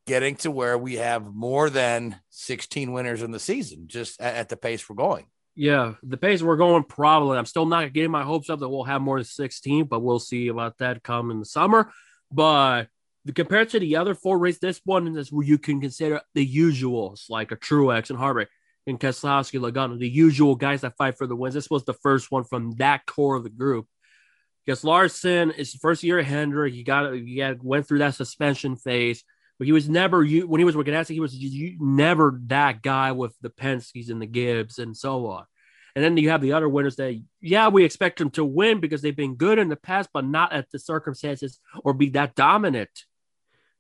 [0.06, 4.48] getting to where we have more than 16 winners in the season just at, at
[4.48, 5.26] the pace we're going.
[5.56, 7.38] Yeah, the pace we're going probably.
[7.38, 10.18] I'm still not getting my hopes up that we'll have more than 16, but we'll
[10.18, 11.92] see about that come in the summer.
[12.32, 12.88] But
[13.34, 17.30] compared to the other four races, this one is where you can consider the usuals
[17.30, 18.48] like a Truex and Harvick
[18.86, 21.54] and Keselowski, Logano, the usual guys that fight for the wins.
[21.54, 23.86] This was the first one from that core of the group.
[24.66, 26.72] Because Larson is the first year at Hendrick.
[26.72, 29.22] He got he got went through that suspension phase,
[29.58, 32.82] but he was never you when he was with Ganassi, he was you, never that
[32.82, 35.44] guy with the Penske's and the Gibbs and so on.
[35.94, 39.00] And then you have the other winners that, yeah, we expect them to win because
[39.00, 42.90] they've been good in the past, but not at the circumstances or be that dominant.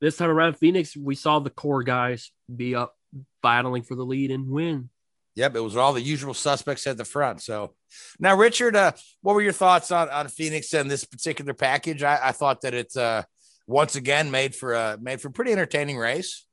[0.00, 2.96] This time around, Phoenix, we saw the core guys be up
[3.42, 4.90] battling for the lead and win.
[5.34, 7.42] Yep, it was all the usual suspects at the front.
[7.42, 7.74] So
[8.20, 12.04] now, Richard, uh, what were your thoughts on, on Phoenix and this particular package?
[12.04, 13.24] I, I thought that it's uh,
[13.66, 16.46] once again made for a made for a pretty entertaining race.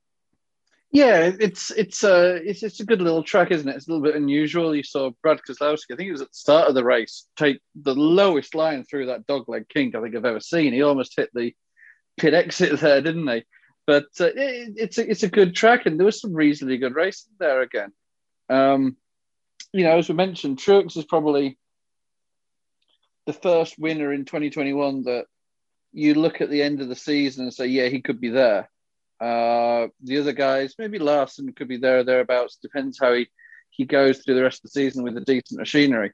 [0.90, 3.76] Yeah, it's it's a it's it's a good little track, isn't it?
[3.76, 4.74] It's a little bit unusual.
[4.74, 7.60] You saw Brad Keselowski, I think it was at the start of the race, take
[7.74, 10.74] the lowest line through that dogleg kink I think I've ever seen.
[10.74, 11.54] He almost hit the
[12.18, 13.42] pit exit there, didn't he?
[13.86, 16.94] But uh, it, it's a, it's a good track, and there was some reasonably good
[16.94, 17.92] racing there again.
[18.50, 18.96] Um,
[19.72, 21.58] you know, as we mentioned, Truex is probably
[23.26, 25.24] the first winner in 2021 that
[25.92, 28.68] you look at the end of the season and say, yeah, he could be there.
[29.20, 32.56] Uh, the other guys, maybe Larson could be there or thereabouts.
[32.56, 33.28] Depends how he,
[33.70, 36.12] he goes through the rest of the season with a decent machinery.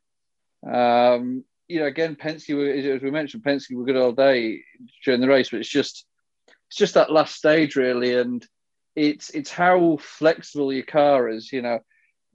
[0.66, 4.62] Um, you know, again, Penske, as we mentioned, Penske were good all day
[5.04, 6.06] during the race, but it's just
[6.68, 8.44] it's just that last stage really, and
[8.96, 11.52] it's it's how flexible your car is.
[11.52, 11.80] You know,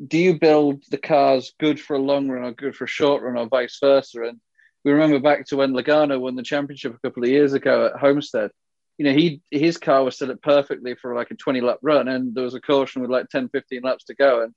[0.06, 3.24] do you build the cars good for a long run or good for a short
[3.24, 4.22] run or vice versa?
[4.22, 4.40] And
[4.84, 8.00] we remember back to when Logano won the championship a couple of years ago at
[8.00, 8.52] Homestead.
[8.98, 12.08] You know, he his car was set up perfectly for like a 20 lap run,
[12.08, 14.54] and there was a caution with like 10, 15 laps to go, and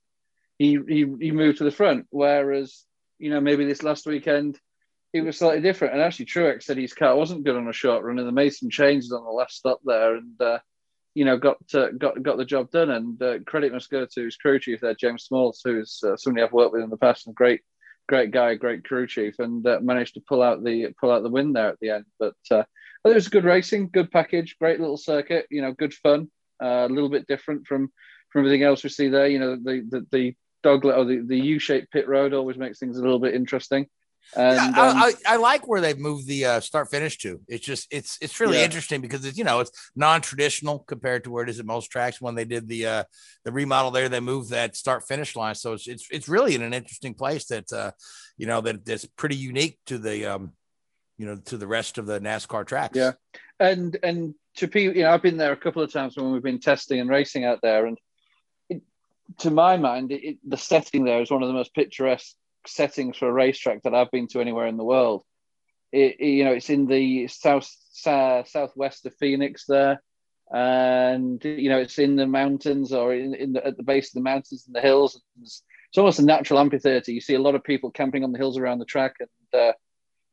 [0.59, 2.07] he he, he moved to the front.
[2.09, 2.83] Whereas,
[3.19, 4.59] you know, maybe this last weekend
[5.13, 5.93] it was slightly different.
[5.93, 8.53] And actually, Truex said his car wasn't good on a short run, and they made
[8.53, 10.59] some changes on the last stop there, and uh,
[11.15, 12.91] you know got uh, got got the job done.
[12.91, 16.43] And uh, credit must go to his crew chief there, James Smalls, who's uh, somebody
[16.43, 17.61] I've worked with in the past, and great
[18.07, 21.29] great guy, great crew chief, and uh, managed to pull out the pull out the
[21.29, 22.05] win there at the end.
[22.19, 22.63] But uh,
[23.05, 25.47] it was good racing, good package, great little circuit.
[25.49, 26.29] You know, good fun.
[26.59, 27.91] a little bit different from
[28.29, 29.27] from everything else we see there.
[29.27, 32.97] You know, the the, the dogleg or the, the U-shaped pit road always makes things
[32.97, 33.87] a little bit interesting.
[34.35, 37.39] And, yeah, um, I, I, like where they've moved the uh, start finish to.
[37.47, 38.65] It's just it's it's really Yeah.
[38.65, 41.89] interesting because it's you know it's non traditional compared to where it is at most
[41.91, 42.19] tracks.
[42.19, 43.03] When they did the uh,
[43.45, 46.61] the remodel there, they moved that start finish line, so it's it's it's really in
[46.61, 47.91] an interesting place that uh,
[48.37, 50.51] you know that that's pretty unique to the um,
[51.17, 52.97] you know to the rest of the NASCAR tracks.
[52.97, 53.13] Yeah,
[53.61, 56.43] and and to be you know, I've been there a couple of times when we've
[56.43, 57.97] been testing and racing out there, and
[58.69, 58.81] it,
[59.39, 62.35] to my mind, it- the setting there is one of the most picturesque
[62.67, 65.23] settings for a racetrack that I've been to anywhere in the world.
[65.91, 67.69] It, you know, it's in the south
[68.05, 70.01] uh, southwest of Phoenix there,
[70.51, 74.13] and you know, it's in the mountains or in, in the, at the base of
[74.15, 75.21] the mountains and the hills.
[75.41, 77.11] It's, it's almost a natural amphitheater.
[77.11, 79.73] You see a lot of people camping on the hills around the track, and uh,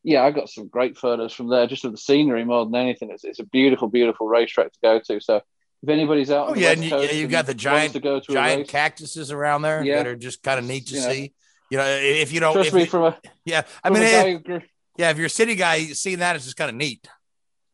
[0.02, 3.10] yeah, I got some great photos from there, just of the scenery more than anything.
[3.10, 5.20] It's, it's a beautiful, beautiful racetrack to go to.
[5.20, 5.40] So
[5.82, 8.00] if anybody's out, Oh yeah, and you, Coast yeah, you've and got the giant to
[8.00, 9.98] go to giant cactuses around there Yeah.
[9.98, 11.06] that are just kind of neat to You know.
[11.74, 11.92] See.
[11.92, 14.02] You know, if you don't, trust if me, you- from a yeah, I from mean,
[14.02, 14.60] a guy who
[14.96, 17.06] yeah, if you're a city guy, seeing that is just kind of neat.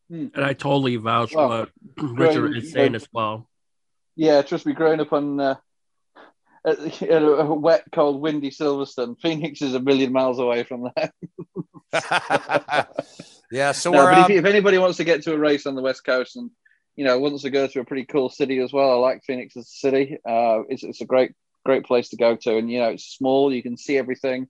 [0.08, 3.48] And I totally vouch Well, for what Richard growing- is saying as well.
[4.16, 5.54] yeah, trust me, growing up on uh,
[6.66, 11.12] at, at a wet, cold, windy Silverstone, Phoenix is a million miles away from that.
[13.50, 15.66] yeah, so No, we're but um, if, if anybody wants to get to a race
[15.66, 16.50] on the West Coast and
[16.96, 19.56] you know wants to go to a pretty cool city as well, I like Phoenix
[19.56, 20.18] as a city.
[20.28, 21.32] Uh, it's it's a great
[21.64, 24.48] great place to go to, and you know it's small, you can see everything,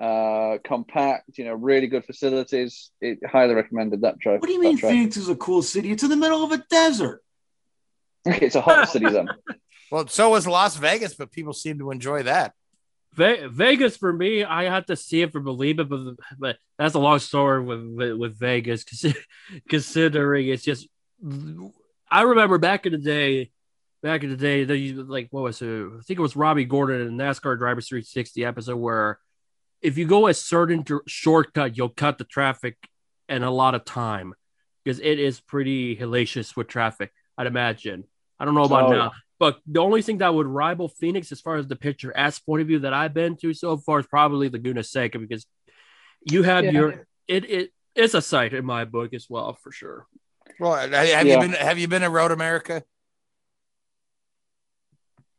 [0.00, 2.90] uh, compact, you know, really good facilities.
[3.00, 4.40] It highly recommended that track.
[4.40, 4.90] What do you mean that.
[4.90, 5.90] Phoenix is a cool city?
[5.90, 7.22] It's in the middle of a desert.
[8.26, 9.28] it's a hot city then.
[9.90, 12.52] well, so was Las Vegas, but people seem to enjoy that.
[13.14, 16.94] Ve- Vegas for me, I had to see it for believe it, but, but that's
[16.94, 18.84] a long story with with, with Vegas,
[19.68, 20.88] considering it's just.
[22.08, 23.50] I remember back in the day,
[24.06, 25.68] back in the day, they like what was it?
[25.68, 29.18] I think it was Robby Gordon in NASCAR Drivers 360 episode where
[29.82, 32.76] if you go a certain dir- shortcut, you'll cut the traffic
[33.28, 34.32] and a lot of time
[34.84, 37.12] because it is pretty hellacious with traffic.
[37.36, 38.04] I'd imagine.
[38.38, 41.40] I don't know about Oh, now, but the only thing that would rival Phoenix as
[41.40, 44.06] far as the picture as point of view that I've been to so far is
[44.06, 45.44] probably Laguna Seca because
[46.30, 46.70] you have Yeah.
[46.70, 50.06] your it it it's a site in my book as well for sure.
[50.60, 52.82] Well, have you been have you been to Road America?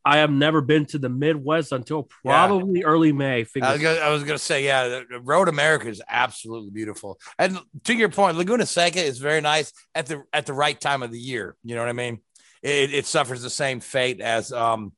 [0.08, 2.32] I have never been to the Midwest until Yeah.
[2.48, 3.46] probably early May.
[3.62, 7.20] I was, gonna, I was gonna say, yeah, the- the Road America is absolutely beautiful.
[7.38, 11.04] And to your point, Laguna Seca is very nice at the at the right time
[11.04, 11.56] of the year.
[11.64, 12.20] You know what I mean?
[12.64, 14.94] It, it suffers the same fate as um,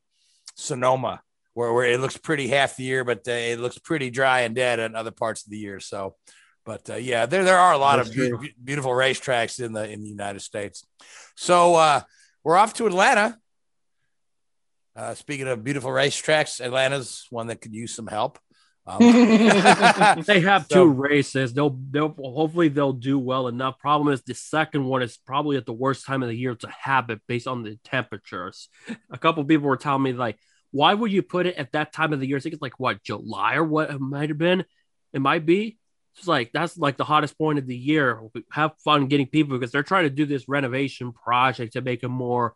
[0.55, 1.21] Sonoma,
[1.53, 4.55] where, where it looks pretty half the year, but uh, it looks pretty dry and
[4.55, 5.79] dead in other parts of the year.
[5.79, 6.15] So,
[6.65, 8.47] but uh, yeah, there there are a lot That's of beau- true.
[8.63, 10.85] beautiful racetracks in the in the United States.
[11.35, 12.01] So uh,
[12.43, 13.37] we're off to Atlanta.
[14.95, 18.39] Uh, speaking of beautiful racetracks, Atlanta's one that could use some help.
[18.85, 18.99] Um,
[20.25, 21.53] they have two races.
[21.53, 23.77] They'll they'll hopefully they'll do well enough.
[23.77, 26.69] Problem is the second one is probably at the worst time of the year to
[26.69, 28.67] have it based on the temperatures.
[29.11, 30.39] A couple people were telling me like,
[30.71, 32.37] why would you put it at that time of the year?
[32.37, 34.65] I think it's like what July or what it might have been.
[35.13, 35.77] It might be.
[36.17, 38.19] It's like that's like the hottest point of the year.
[38.51, 42.07] Have fun getting people because they're trying to do this renovation project to make it
[42.07, 42.55] more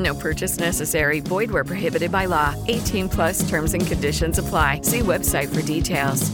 [0.00, 1.20] No purchase necessary.
[1.20, 2.54] Void where prohibited by law.
[2.68, 4.80] 18 plus terms and conditions apply.
[4.82, 6.30] See website for details.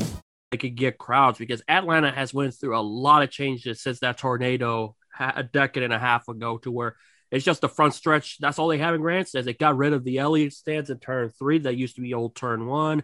[0.52, 4.18] they could get crowds because Atlanta has went through a lot of changes since that
[4.18, 6.94] tornado a decade and a half ago to where
[7.32, 8.38] it's just the front stretch.
[8.38, 9.46] That's all they have in grandstands.
[9.46, 12.36] They got rid of the Elliott stands in turn three that used to be old
[12.36, 13.02] turn one.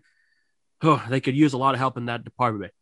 [0.83, 2.73] oh, they could use a lot of help in that department.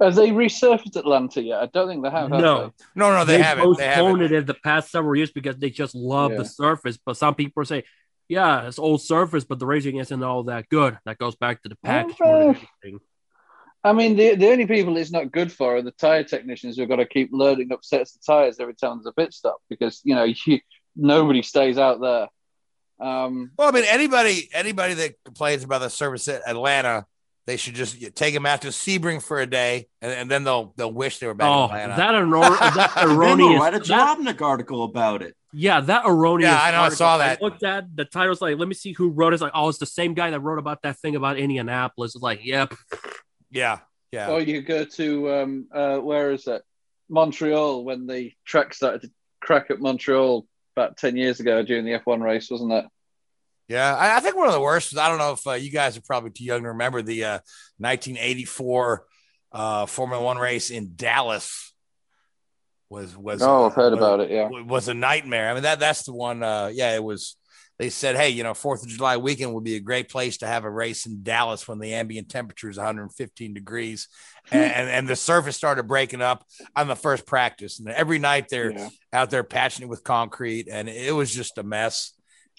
[0.00, 1.58] Have they resurfaced Atlanta yet?
[1.62, 2.30] I don't think they have.
[2.30, 3.78] have No, No, no, they, haven't.
[3.78, 4.22] They postponed haven't.
[4.22, 6.38] it in the past several years because they just love Yeah.
[6.38, 6.98] the surface.
[6.98, 7.84] But some people say,
[8.28, 11.70] "Yeah, it's old surface, but the racing isn't all that good." That goes back to
[11.70, 12.16] the package.
[12.20, 12.48] more than
[12.84, 13.00] anything.
[13.84, 16.88] I mean, the, the only people it's not good for are the tire technicians who've
[16.88, 20.00] got to keep loading up sets of tires every time there's a pit stop because
[20.04, 20.58] you know you,
[20.94, 22.28] nobody stays out there.
[22.98, 27.06] Um, Well, I mean, anybody anybody that complains about the service at Atlanta,
[27.46, 30.74] they should just take them out to Sebring for a day, and, and then they'll
[30.76, 31.96] they'll wish they were back Oh, in Atlanta.
[31.96, 33.60] that, erro- that Then they'll erroneous.
[33.60, 33.86] write a that-
[34.18, 35.34] Jalopnik article about it.
[35.52, 36.50] yeah, that erroneous.
[36.50, 37.38] Yeah, I know, I saw that.
[37.40, 39.34] I looked at the title's like, let me see who wrote it.
[39.36, 42.14] It's like, oh, it's the same guy that wrote about that thing about Indianapolis.
[42.14, 42.74] It's like, yep.
[43.50, 43.78] yeah,
[44.12, 44.30] yeah.
[44.30, 46.62] Or you go to um, uh, where is it?
[47.08, 51.92] Montreal when the track started to crack at Montreal about ten years ago during the
[51.92, 52.84] F1 race, wasn't it?
[53.68, 54.96] Yeah, I, I think one of the worst.
[54.96, 57.38] I don't know if uh, you guys are probably too young to remember the uh,
[57.78, 59.04] 1984
[59.52, 61.72] uh, Formula One race in Dallas.
[62.88, 64.30] Was was Oh, I've heard was- about it.
[64.30, 64.48] Yeah.
[64.48, 65.50] was a nightmare.
[65.50, 66.42] I mean that that's the one.
[66.42, 67.36] Uh, yeah, it was.
[67.78, 70.46] They said, hey, you know, Fourth of July weekend would be a great place to
[70.46, 74.08] have a race in Dallas when the ambient temperature is 115 degrees,
[74.50, 78.48] and, and and the surface started breaking up on the first practice, and every night
[78.48, 78.88] they're Yeah.
[79.12, 82.12] out there patching it with concrete, and it was just a mess.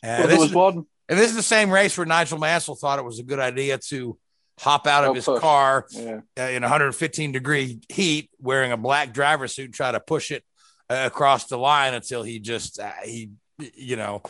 [0.04, 0.86] And Well, there was one.
[1.10, 3.78] And this is the same race where Nigel Mansell thought it was a good idea
[3.90, 4.18] to
[4.60, 5.40] hop out of Oh, his push.
[5.42, 6.22] car Yeah.
[6.38, 10.44] uh, in 115 degree heat, wearing a black driver's suit, and try to push it
[10.90, 13.32] uh, across the line until he just uh, he
[13.76, 14.22] you know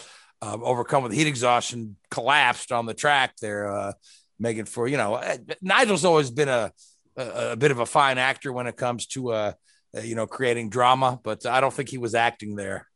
[0.42, 3.94] um, overcome with heat exhaustion, collapsed on the track there, uh,
[4.40, 6.72] making for you know uh, Nigel's always been a,
[7.16, 9.54] a a bit of a fine actor when it comes to uh,
[9.96, 12.88] uh you know creating drama, but I don't think he was acting there.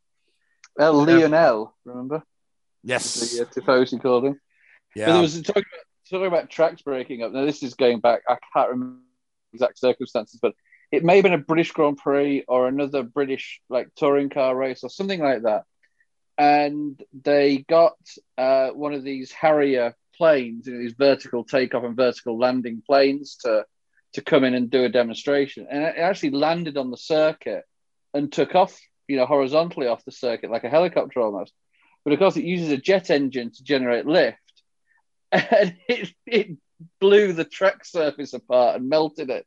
[0.78, 2.22] Il Leone, remember?
[2.82, 4.40] Yes, The, uh, Tifosi called him.
[4.94, 5.12] But yeah.
[5.12, 7.32] there was talking about, talking about tracks breaking up.
[7.32, 8.22] Now this is going back.
[8.28, 9.00] I can't remember
[9.52, 10.54] exact circumstances, but
[10.90, 14.84] it may have been a British Grand Prix or another British like touring car race
[14.84, 15.64] or something like that.
[16.36, 17.96] And they got
[18.36, 23.36] uh, one of these Harrier planes, you know, these vertical takeoff and vertical landing planes
[23.44, 23.64] to
[24.14, 25.66] to come in and do a demonstration.
[25.70, 27.64] And it actually landed on the circuit
[28.12, 28.78] and took off,
[29.08, 31.54] you know, horizontally off the circuit like a helicopter almost.
[32.04, 34.38] But of course, it uses a jet engine to generate lift,
[35.32, 36.56] and it, it
[37.00, 39.46] blew the track surface apart and melted it.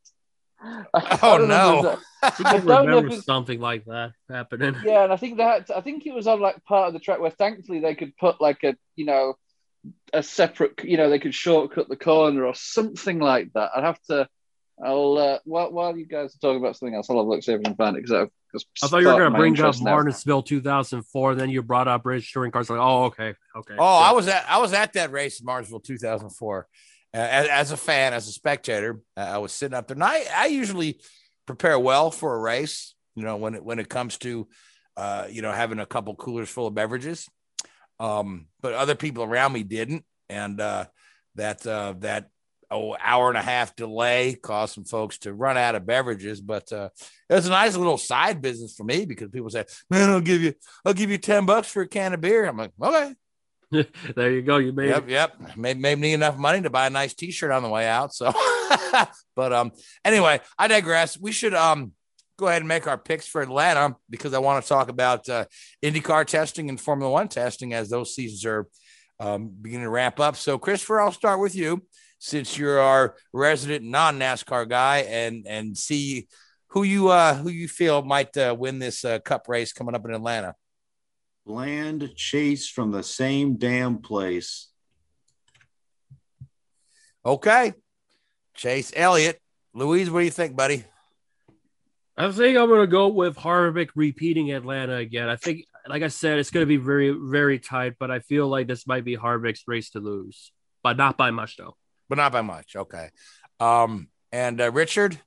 [0.62, 1.98] Oh, no.
[2.22, 4.74] I think I I don't know if remember it's- something like that happening.
[4.84, 7.20] yeah, and I think that I think it was on like part of the track
[7.20, 9.34] where thankfully they could put like a you know
[10.12, 13.70] a separate you know they could shortcut the corner or something like that.
[13.76, 14.28] I'd have to.
[14.84, 17.42] I'll uh, while while you guys are talking about something else, I'll have a look
[17.42, 18.28] see if I can find it because
[18.82, 21.34] I thought you were going to bring up Martinsville 2004.
[21.34, 22.68] Then you brought up British touring cars.
[22.68, 23.74] Like, oh, okay, okay.
[23.78, 26.68] Oh, I was at I was at that race in Martinsville 2004.
[27.14, 30.04] Uh, as, as a fan, as a spectator, uh, I was sitting up there, and
[30.04, 31.00] I, I usually
[31.46, 32.94] prepare well for a race.
[33.14, 34.46] You know, when it when it comes to,
[34.98, 37.26] uh, you know, having a couple coolers full of beverages,
[37.98, 40.84] um, but other people around me didn't, and uh,
[41.36, 42.28] that uh, that
[42.70, 46.40] oh hour and a half delay caused some folks to run out of beverages.
[46.40, 46.90] But uh,
[47.28, 50.42] it was a nice little side business for me because people said "Man, I'll give
[50.42, 50.54] you
[50.84, 53.14] I'll give you ten bucks for a can of beer." I'm like, okay.
[54.14, 54.58] there you go.
[54.58, 55.10] You made Yep, it.
[55.10, 55.36] yep.
[55.56, 58.14] Maybe, maybe need enough money to buy a nice T-shirt on the way out.
[58.14, 58.32] So,
[59.36, 59.72] but um,
[60.04, 61.18] anyway, I digress.
[61.18, 61.92] We should um
[62.38, 65.46] go ahead and make our picks for Atlanta because I want to talk about uh,
[65.82, 68.68] IndyCar testing and Formula One testing as those seasons are
[69.18, 70.36] um, beginning to wrap up.
[70.36, 71.82] So, Christopher, I'll start with you
[72.18, 76.28] since you're our resident non-NASCAR guy and and see
[76.68, 80.04] who you uh who you feel might uh, win this uh, Cup race coming up
[80.04, 80.54] in Atlanta.
[81.44, 84.68] Bland chase from the same damn place.
[87.24, 87.72] Okay,
[88.54, 89.40] Chase Elliott,
[89.74, 90.84] Louise, what do you think, buddy?
[92.16, 95.28] I think I'm going to go with Harvick repeating Atlanta again.
[95.28, 98.48] I think, like I said, it's going to be very, very tight, but I feel
[98.48, 100.50] like this might be Harvick's race to lose,
[100.82, 101.76] but not by much, though.
[102.08, 102.76] But not by much.
[102.76, 103.10] Okay.
[103.58, 105.18] Um, and uh, Richard,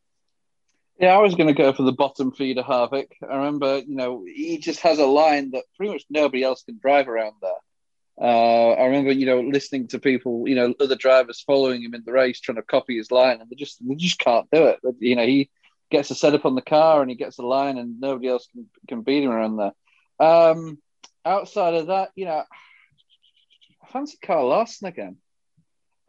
[1.00, 3.12] Yeah, I was going to go for the bottom feeder Harvick.
[3.22, 6.78] I remember, you know, he just has a line that pretty much nobody else can
[6.78, 7.52] drive around there.
[8.22, 12.04] Uh, I remember, you know, listening to people, you know, other drivers following him in
[12.06, 14.80] the race, trying to copy his line, and they just they just can't do it.
[14.84, 15.50] But, you know, he
[15.90, 18.68] gets a setup on the car and he gets a line, and nobody else can,
[18.90, 19.72] can beat him around there.
[20.20, 20.80] Um,
[21.26, 22.44] outside of that, you know,
[23.82, 25.16] I fancy Kyle Larson again.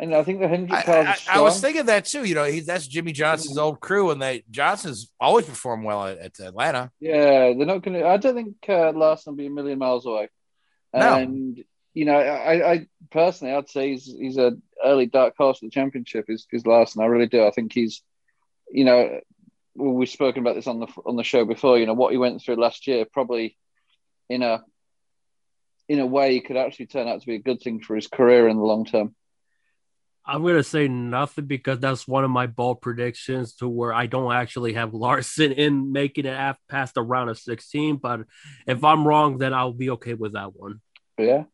[0.01, 0.83] And I think the hundred I.
[1.03, 2.25] I, I was thinking that too.
[2.25, 6.17] You know, he's that's Jimmie Johnson's old crew, and they Johnson's always performed well at,
[6.17, 6.91] at Atlanta.
[7.01, 8.07] Yeah, they're not going to.
[8.07, 10.31] I don't think uh, Larson will be a million miles away.
[10.95, 11.17] No.
[11.17, 15.69] And you know, I, I personally, I'd say he's he's a, early dark horse of
[15.69, 17.03] the championship is is Larson.
[17.03, 17.47] I really do.
[17.47, 18.03] I think he's,
[18.71, 19.21] you know,
[19.75, 21.79] we've spoken about this on the on the show before.
[21.79, 23.59] You know what he went through last year, probably
[24.31, 24.65] in a
[25.91, 28.49] in a way, could actually turn out to be a good thing for his career
[28.49, 29.15] in the long term.
[30.27, 34.33] I'm gonna say nothing because that's one of my bold predictions to where I don't
[34.33, 37.97] actually have Larson in making it past the round of 16.
[37.97, 38.21] But
[38.67, 40.81] if I'm wrong, then I'll be okay with that one.
[41.19, 41.45] Yeah.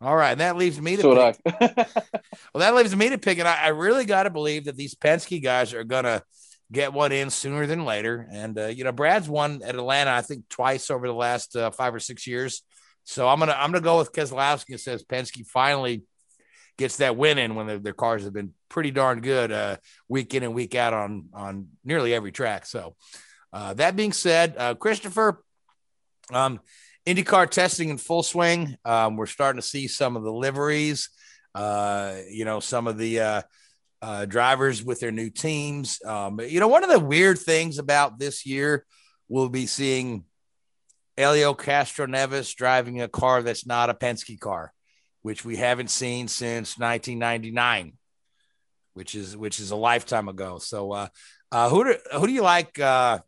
[0.00, 1.40] All right, that leaves me to so pick.
[1.60, 4.94] well, that leaves me to pick, and I, I really got to believe that these
[4.94, 6.22] Penske guys are gonna
[6.70, 8.28] get one in sooner than later.
[8.30, 11.70] And uh, you know, Brad's won at Atlanta, I think, twice over the last uh,
[11.72, 12.62] five or six years.
[13.04, 16.02] So I'm gonna I'm gonna go with Keselowski and says Penske finally
[16.78, 19.76] gets that win in when their, their cars have been pretty darn good uh,
[20.08, 22.64] week in and week out on on nearly every track.
[22.64, 22.96] So
[23.52, 25.42] uh, that being said, uh, Christopher,
[26.32, 26.60] um,
[27.06, 28.76] IndyCar testing in full swing.
[28.84, 31.10] Um, we're starting to see some of the liveries,
[31.54, 33.42] uh, you know, some of the uh,
[34.02, 36.00] uh, drivers with their new teams.
[36.04, 38.84] Um, you know, one of the weird things about this year,
[39.28, 40.24] we'll be seeing
[41.16, 44.72] Helio Castro Castroneves driving a car that's not a Penske car,
[45.22, 47.92] which we haven't seen since 1999,
[48.94, 50.58] which is which is a lifetime ago.
[50.58, 51.08] So, uh,
[51.50, 53.18] uh, who do who do you like uh,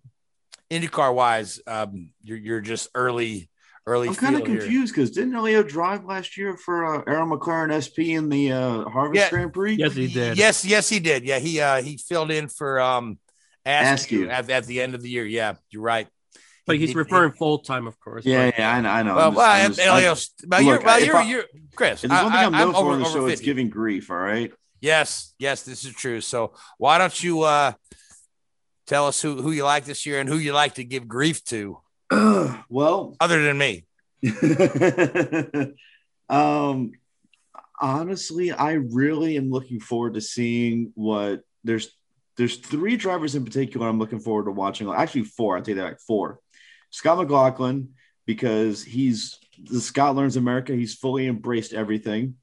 [0.70, 1.60] IndyCar wise?
[1.66, 3.50] Um, you're you're just early
[3.86, 4.08] early.
[4.08, 8.14] I'm kind of confused because didn't Helio drive last year for uh, Arrow McLaren SP
[8.16, 9.30] in the uh, Harvest Yeah.
[9.30, 9.74] Grand Prix?
[9.74, 10.36] Yes, he did.
[10.38, 11.24] Yes, yes, he did.
[11.24, 13.18] Yeah, he uh, he filled in for um,
[13.66, 14.30] Askew, Askew.
[14.30, 15.24] At, at the end of the year.
[15.24, 16.08] Yeah, you're right.
[16.70, 18.24] But he's referring full time, of course.
[18.24, 18.88] Yeah, but- yeah, I know.
[18.90, 19.16] I know.
[19.16, 21.44] Well, I'm well, I'm and Helio's- you're, look, well, you're, I- you're,
[21.74, 22.04] Chris.
[22.04, 23.68] If there's one thing I, I'm I, known for on the over show, it's giving
[23.70, 24.10] grief.
[24.10, 24.52] All right.
[24.80, 26.20] Yes, yes, this is true.
[26.20, 27.72] So why don't you uh,
[28.86, 31.44] tell us who who you like this year and who you like to give grief
[31.44, 31.80] to,
[32.68, 33.84] well, other than me?
[36.28, 36.92] um,
[37.80, 41.90] honestly, I really am looking forward to seeing what there's.
[42.36, 44.90] There's three drivers in particular I'm looking forward to watching.
[44.90, 45.58] Actually, four.
[45.58, 46.00] I'll take that back.
[46.00, 46.38] Four.
[46.90, 47.90] Scott McLaughlin
[48.26, 50.72] because he's the Scott learns America.
[50.72, 52.36] He's fully embraced everything.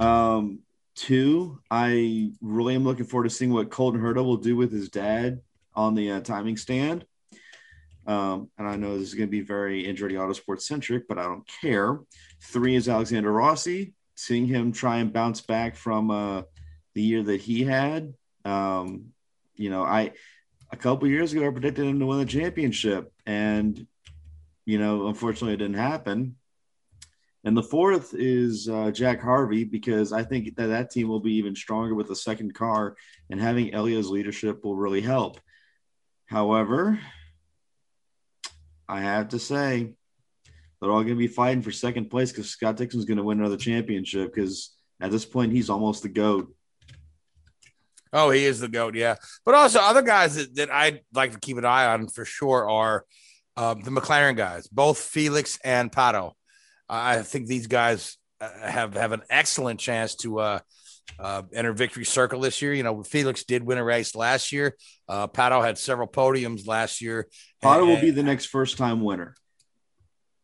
[0.00, 0.60] Um,
[0.94, 4.88] two, I really am looking forward to seeing what Colton Herta will do with his
[4.88, 5.40] dad
[5.74, 7.04] on the uh, timing stand.
[8.06, 11.24] Um, and I know this is going to be very Andretti Autosport centric, but I
[11.24, 12.00] don't care.
[12.42, 13.92] Three is Alexander Rossi.
[14.14, 16.42] Seeing him try and bounce back from uh,
[16.94, 18.14] the year that he had.
[18.44, 19.12] Um,
[19.54, 20.12] you know, I
[20.72, 23.86] a couple years ago I predicted him to win the championship, and
[24.64, 26.34] you know, unfortunately, it didn't happen.
[27.44, 31.34] And the fourth is uh, Jack Harvey because I think that that team will be
[31.34, 32.96] even stronger with the second car,
[33.30, 35.40] and having Elia's leadership will really help.
[36.26, 36.98] However,
[38.88, 39.94] I have to say
[40.80, 43.40] they're all going to be fighting for second place because Scott Dixon's going to win
[43.40, 46.54] another championship because at this point he's almost the goat.
[48.12, 49.16] Oh, he is the goat, yeah.
[49.44, 52.68] But also other guys that, that I'd like to keep an eye on for sure
[52.68, 53.04] are
[53.56, 56.32] um, the McLaren guys, both Felix and Pato.
[56.88, 60.58] I think these guys uh, have have an excellent chance to uh,
[61.18, 62.72] uh, enter victory circle this year.
[62.72, 64.76] You know, Felix did win a race last year.
[65.08, 67.28] Uh, Pato had several podiums last year.
[67.60, 69.34] Potter will be the next first time winner.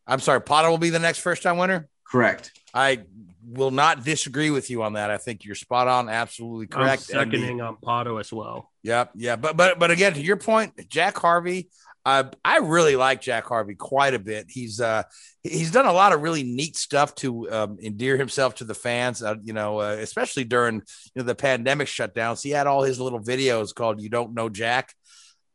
[0.06, 1.88] I'm sorry, Pato will be the next first time winner.
[2.14, 2.52] Correct.
[2.72, 3.00] I
[3.44, 5.10] will not disagree with you on that.
[5.10, 7.10] I think you're spot on, absolutely correct.
[7.10, 7.32] I'm correct.
[7.32, 8.70] The- seconding on Pato as well.
[8.84, 11.70] Yep, yeah, but but but again, to your point, Jack Harvey,
[12.06, 14.46] uh, I really like Jack Harvey quite a bit.
[14.48, 15.02] He's uh
[15.42, 19.20] he's done a lot of really neat stuff to um, endear himself to the fans.
[19.20, 20.82] Uh, you know, uh, especially during you
[21.16, 24.94] know the pandemic shutdowns, he had all his little videos called "You Don't Know Jack,"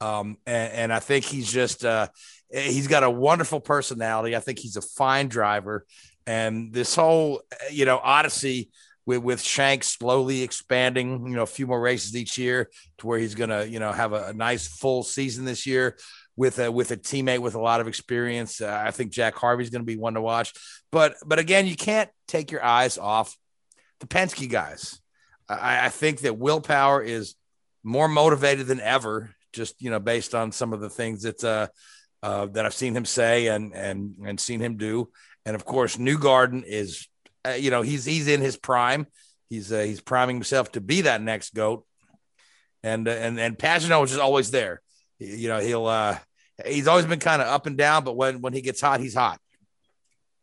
[0.02, 2.08] um, and, and I think he's just uh,
[2.52, 4.36] he's got a wonderful personality.
[4.36, 5.86] I think he's a fine driver,
[6.30, 8.70] and this whole you know odyssey
[9.08, 12.70] with with Shank slowly expanding, you know, a few more races each year
[13.00, 15.98] to where he's gonna, you know, have a, a nice full season this year
[16.36, 18.62] with a with a teammate with a lot of experience.
[18.62, 20.54] Uh, I think Jack Harvey's gonna be one to watch.
[20.92, 23.36] But but again, you can't take your eyes off
[24.00, 25.02] the Penske guys.
[25.50, 27.34] I, I think that Will Power is
[27.82, 31.68] more motivated than ever, just you know, based on some of the things that uh,
[32.22, 35.10] uh, that I've seen him say and and and seen him do.
[35.46, 37.08] And of course, Newgarden is,
[37.46, 39.08] uh, you know, he's he's in his prime.
[39.50, 41.86] He's uh, he's priming himself to be that next goat.
[42.84, 44.82] And uh, and and Pagenaud is just always there.
[45.20, 46.18] You know, he'll uh,
[46.66, 49.16] he's always been kind of up and down, but when when he gets hot, he's
[49.16, 49.40] hot.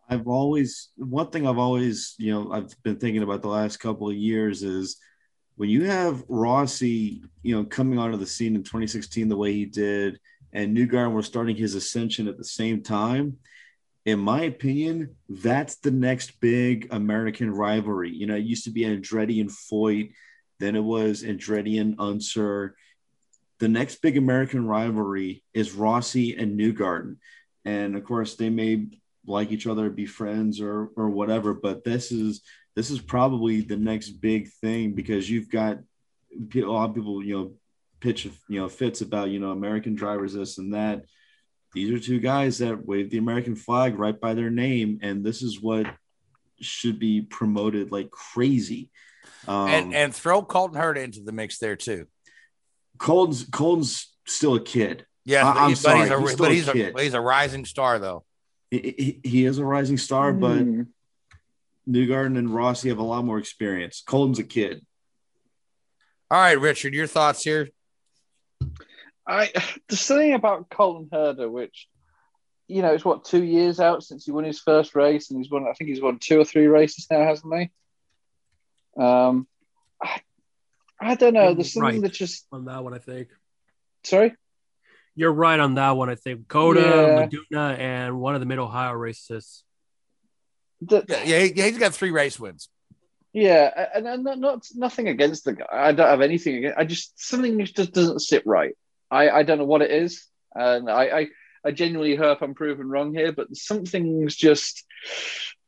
[0.08, 4.08] I've always one thing I've always you know I've been thinking about the last couple
[4.08, 4.96] of years is
[5.56, 9.64] when you have Rossi you know coming onto the scene in 2016 the way he
[9.64, 10.20] did
[10.52, 13.38] and Newgarden was starting his ascension at the same time
[14.06, 18.10] in my opinion, that's the next big American rivalry.
[18.10, 20.12] You know, it used to be Andretti and Foyt,
[20.60, 22.76] then it was Andretti and Unser.
[23.58, 27.16] The next big American rivalry is Rossi and Newgarden.
[27.64, 28.86] And of course, they may
[29.26, 32.42] like each other, be friends or or whatever, but this is
[32.76, 35.78] this is probably the next big thing because you've got
[36.54, 37.52] a lot of people, you know,
[37.98, 41.06] pitch you know fits about you know American drivers this and that
[41.76, 45.42] these are two guys that wave the American flag right by their name, and this
[45.42, 45.86] is what
[46.58, 48.90] should be promoted like crazy.
[49.46, 52.06] Um, and and throw Colton Herta into the mix there too.
[52.96, 55.04] Colton's Colton's still a kid.
[55.26, 57.98] Yeah, I, am sorry, he's a, he's but he's a, a he's a rising star
[57.98, 58.24] though.
[58.70, 60.40] He, he, he is a rising star, mm.
[60.40, 60.82] but hmm.
[61.86, 64.02] Newgarden and Rossi have a lot more experience.
[64.06, 64.84] Colton's a kid.
[66.30, 67.68] All right, Richard, your thoughts here.
[69.26, 69.50] I
[69.88, 71.88] there's something about Colton Herta which,
[72.68, 75.50] you know, it's what two years out since he won his first race, and he's
[75.50, 75.66] won.
[75.68, 77.70] I think he's won two or three races now, hasn't he?
[79.02, 79.46] Um,
[80.02, 80.20] I,
[81.00, 81.54] I don't know.
[81.54, 82.02] There's something right.
[82.02, 82.94] that just on that one.
[82.94, 83.28] I think.
[84.04, 84.34] Sorry.
[85.14, 86.10] You're right on that one.
[86.10, 87.28] I think COTA, yeah.
[87.56, 89.64] Laguna, and one of the Mid Ohio races.
[90.82, 92.68] The, yeah, yeah, he's got three race wins.
[93.32, 95.66] Yeah, and, and not, not nothing against the guy.
[95.70, 96.78] I don't have anything against.
[96.78, 98.74] I just something just doesn't sit right.
[99.10, 100.26] I, I don't know what it is.
[100.54, 101.26] And I, I,
[101.64, 104.84] I genuinely hope I'm proven wrong here, but something's just,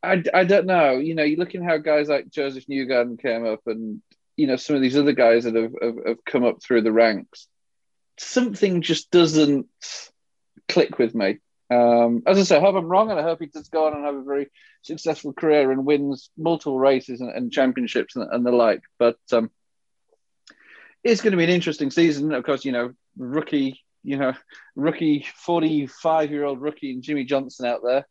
[0.02, 0.92] I, I don't know.
[0.92, 4.00] You know, you're looking how guys like Josef Newgarden came up and,
[4.36, 6.92] you know, some of these other guys that have, have, have come up through the
[6.92, 7.48] ranks.
[8.18, 9.66] Something just doesn't
[10.68, 11.38] click with me.
[11.70, 13.94] Um, as I say, I hope I'm wrong, and I hope he does go on
[13.94, 14.48] and have a very
[14.82, 18.80] successful career and wins multiple races and, and championships and, and, the like.
[18.98, 19.50] But um,
[21.04, 22.32] it's going to be an interesting season.
[22.32, 24.34] Of course, you know, rookie, you know,
[24.74, 28.06] rookie, 45 year old rookie and Jimmie Johnson out there,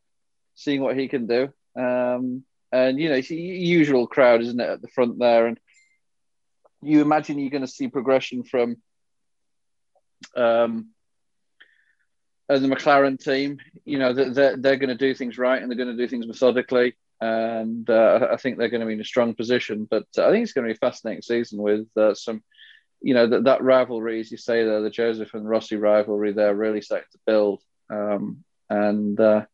[0.55, 1.49] seeing what he can do.
[1.75, 5.47] Um, and, you know, it's usual crowd, isn't it, at the front there?
[5.47, 5.59] And
[6.81, 8.77] you imagine you're going to see progression from
[10.35, 10.89] um,
[12.49, 13.59] uh, the McLaren team.
[13.85, 16.27] You know, they're, they're going to do things right and they're going to do things
[16.27, 16.95] methodically.
[17.19, 19.87] And uh, I think they're going to be in a strong position.
[19.89, 22.43] But I think it's going to be a fascinating season with uh, some
[23.01, 26.55] you know that that rivalry, as you say there, the Josef and Rossi rivalry, they're
[26.55, 27.61] really starting to build.
[27.89, 29.45] Um, and uh,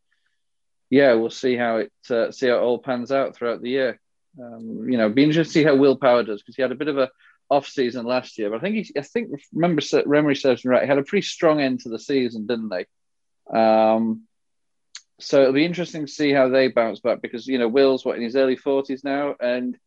[0.89, 3.99] yeah, we'll see how it uh, see how it all pans out throughout the year.
[4.41, 6.75] Um, you know, be interesting to see how Will Power does because he had a
[6.75, 7.09] bit of a
[7.49, 10.83] off season last year, but I think he, I think remember memory serves me right,
[10.83, 12.85] he had a pretty strong end to the season, didn't they?
[13.55, 14.23] Um,
[15.19, 18.17] so it'll be interesting to see how they bounce back because you know Will's what
[18.17, 19.77] in his early forties now, and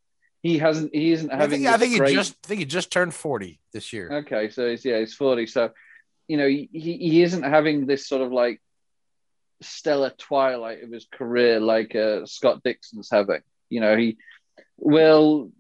[0.47, 0.95] he hasn't.
[0.95, 1.67] He isn't having.
[1.67, 2.11] I think, I think great...
[2.11, 2.37] he just.
[2.45, 4.11] I think he just turned forty this year.
[4.21, 5.47] Okay, so he's yeah, he's forty.
[5.47, 5.71] So,
[6.29, 8.61] you know, he he isn't having this sort of like
[9.63, 13.41] stellar twilight of his career like uh, Scott Dixon's having.
[13.69, 14.19] You know, he
[14.77, 15.51] will.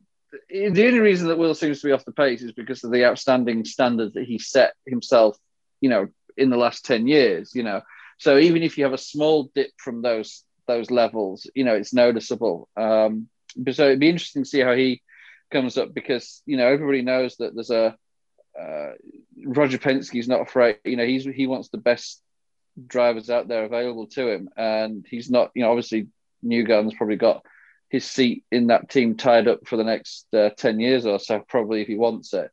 [0.51, 3.07] The only reason that Will seems to be off the pace is because of the
[3.07, 5.37] outstanding standards that he set himself.
[5.81, 7.53] You know, in the last ten years.
[7.55, 7.83] You know,
[8.19, 11.95] so even if you have a small dip from those those levels, you know, it's
[11.95, 12.69] noticeable.
[12.77, 13.29] Um,
[13.73, 15.03] so it'd be interesting to see how he
[15.51, 17.97] comes up because you know everybody knows that there's a
[18.59, 18.93] uh,
[19.45, 20.79] Roger Penske's not afraid.
[20.85, 22.23] You know, he's he wants the best
[22.87, 25.51] drivers out there available to him, and he's not.
[25.55, 26.09] You know, obviously
[26.45, 27.45] Newgarden's probably got
[27.89, 31.41] his seat in that team tied up for the next uh, ten years or so,
[31.49, 32.51] probably if he wants it.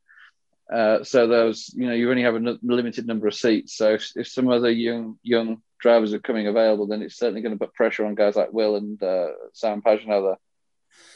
[0.71, 3.75] Uh, so those, you know, you only have a n- limited number of seats.
[3.75, 7.53] So if, if, some other young young drivers are coming available, then it's certainly going
[7.53, 10.37] to put pressure on guys like Will and uh, Sam Pagenaud there.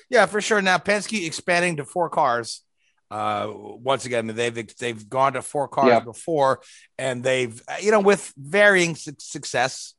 [0.10, 0.62] Yeah, for sure.
[0.62, 2.62] Now Penske expanding to four cars.
[3.10, 5.99] Uh, once again, they've they've gone to four cars yeah.
[6.01, 6.62] before,
[6.97, 9.93] and they've you know with varying su- success.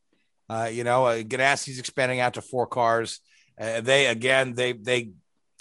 [0.50, 3.20] Uh, you know, uh, Ganassi's expanding out to four cars.
[3.58, 5.12] Uh, they again they they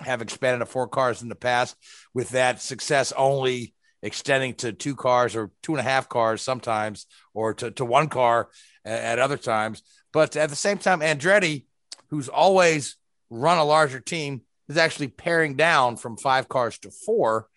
[0.02, 1.76] have expanded to four cars in the past
[2.14, 3.74] with that success only
[4.04, 8.08] extending to two cars or two and a half cars sometimes or to, to one
[8.08, 8.50] car
[8.86, 9.82] at, at other times
[10.14, 11.66] but at the same time andretti
[12.10, 12.96] who's always
[13.30, 17.48] run a larger team is actually paring down from five cars to four.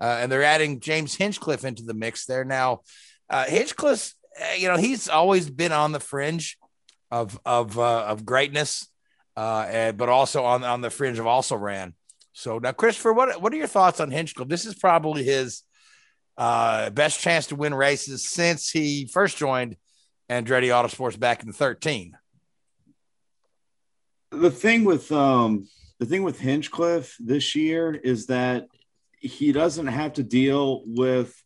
[0.00, 2.44] Uh, and they're adding James Hinchcliffe into the mix there.
[2.44, 2.80] Now,
[3.28, 6.56] uh, Hinchcliffe, uh, you know, he's always been on the fringe
[7.10, 8.88] of, of, uh, of greatness,
[9.36, 11.94] uh, and, but also on, on the fringe of also ran.
[12.32, 14.48] So now, Christopher, what, what are your thoughts on Hinchcliffe?
[14.48, 15.62] This is probably his
[16.38, 19.76] uh, best chance to win races since he first joined
[20.30, 22.16] Andretti Autosports back in 13
[24.30, 25.68] the thing with um
[25.98, 28.66] the thing with Hinchcliffe this year is that
[29.18, 31.42] he doesn't have to deal with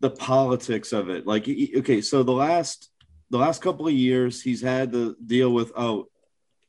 [0.00, 1.26] the politics of it.
[1.26, 2.90] Like, okay, so the last
[3.30, 5.72] the last couple of years, he's had to deal with.
[5.76, 6.08] Oh,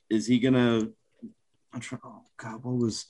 [0.10, 0.88] is he gonna?
[1.74, 2.02] I'm trying.
[2.06, 3.06] Oh God, what was?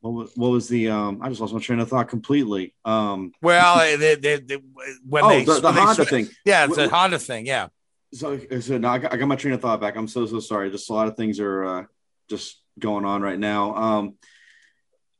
[0.00, 2.72] What was, what was the um I just lost my train of thought completely.
[2.84, 4.58] Um Well, they, they, they,
[5.04, 6.28] when oh, they the, the when they Honda sw- thing.
[6.44, 7.46] yeah, it's a Honda thing.
[7.46, 7.68] Yeah,
[8.14, 9.96] So, so no, I got, I got my train of thought back.
[9.96, 10.70] I'm so so sorry.
[10.70, 11.84] Just a lot of things are uh,
[12.30, 13.74] just going on right now.
[13.74, 14.14] Um,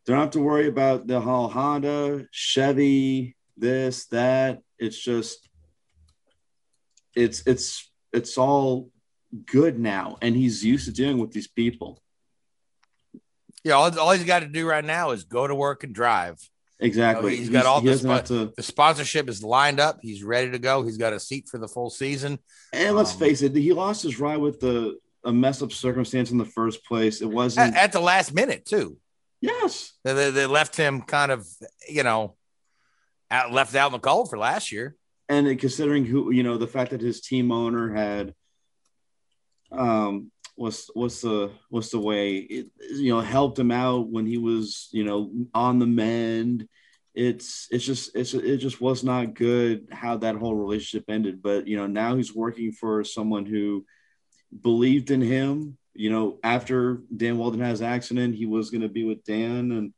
[0.06, 4.60] don't have to worry about the whole Honda, Chevy, this, that.
[4.78, 5.48] It's just,
[7.14, 8.90] it's it's it's all
[9.44, 12.00] good now, and he's used to dealing with these people.
[13.64, 13.74] yeah.
[13.74, 16.38] All, all he's got to do right now is go to work and drive.
[16.80, 17.32] Exactly.
[17.32, 18.52] You know, he's got all he the, spo- to.
[18.56, 19.98] the sponsorship is lined up.
[20.00, 20.82] He's ready to go.
[20.82, 22.38] He's got a seat for the full season.
[22.72, 26.30] And let's Um, face it, he lost his ride with the a mess up circumstance
[26.30, 27.20] in the first place.
[27.20, 27.74] It wasn't.
[27.74, 28.96] At, at the last minute too.
[29.40, 29.92] yes.
[30.04, 31.46] They, they, they left him kind of,
[31.88, 32.36] you know,
[33.30, 34.94] out, left out in the cold for last year.
[35.28, 38.34] and considering who you know the fact that his team owner had
[39.72, 44.38] um what's what's the what's the way it, you know helped him out when he
[44.38, 46.68] was you know on the mend
[47.14, 51.68] it's it's just it's it just was not good how that whole relationship ended but
[51.68, 53.86] you know now he's working for someone who
[54.60, 59.04] believed in him you know after dan Wheldon has accident he was going to be
[59.04, 59.92] with dan and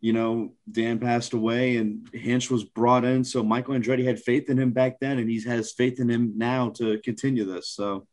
[0.00, 3.24] you know, Dan passed away and Hinch was brought in.
[3.24, 6.34] So Michael Andretti had faith in him back then, and he has faith in him
[6.36, 7.70] now to continue this.
[7.70, 8.06] So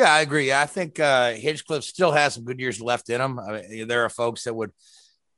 [0.00, 0.52] Yeah, I agree.
[0.52, 3.38] I think uh, Hinchcliffe still has some good years left in him.
[3.38, 4.70] I mean, there are folks that would,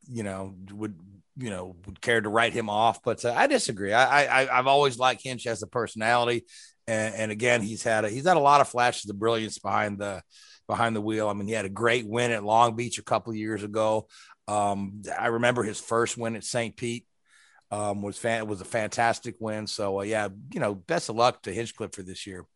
[0.08, 0.96] you know, would
[1.36, 3.92] you know would care to write him off, but uh, I disagree.
[3.92, 6.44] I, I I've always liked Hinch as a personality,
[6.86, 9.98] and, and again, he's had a, he's had a lot of flashes of brilliance behind
[9.98, 10.22] the
[10.68, 11.28] behind the wheel.
[11.28, 14.08] I mean, he had a great win at Long Beach a couple of years ago.
[14.48, 16.76] Um, I remember his first win at St.
[16.76, 17.06] Pete
[17.72, 19.66] um, was fan was a fantastic win.
[19.66, 22.46] So uh, yeah, you know, best of luck to Hinchcliffe for this year.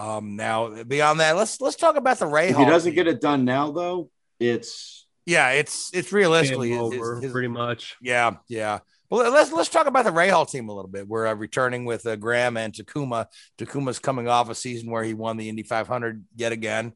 [0.00, 2.64] Um, now beyond that, let's let's talk about the Ray if Hall.
[2.64, 2.96] he doesn't team.
[2.96, 7.48] get it done now, though, it's yeah, it's it's realistically Game his- over, his- pretty
[7.48, 7.96] much.
[8.00, 8.78] yeah, yeah.
[9.10, 11.06] Well, let's let's talk about the Rahal team a little bit.
[11.06, 13.26] We're uh, returning with uh, Graham and Takuma.
[13.58, 16.92] Takuma's coming off a season where he won the Indy 500 yet again.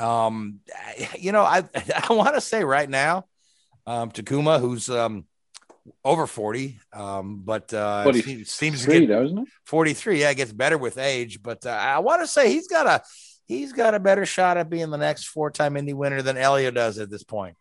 [0.00, 0.58] Um,
[1.16, 1.62] you know, I
[2.08, 3.26] I want to say right now,
[3.86, 5.24] um, Takuma, who's um
[6.04, 9.48] over 40, um, but uh, Forty seems, seems to get though, isn't it?
[9.66, 10.20] 43.
[10.20, 13.02] Yeah, it gets better with age, but uh, I want to say he's got a
[13.46, 16.98] he's got a better shot at being the next four-time Indy winner than Helio does
[16.98, 17.56] at this point.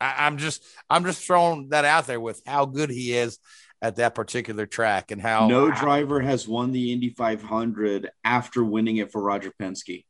[0.00, 3.38] I, I'm just I'm just throwing that out there with how good he is
[3.82, 8.96] at that particular track and how no driver has won the Indy 500 after winning
[8.96, 10.04] it for Roger Penske.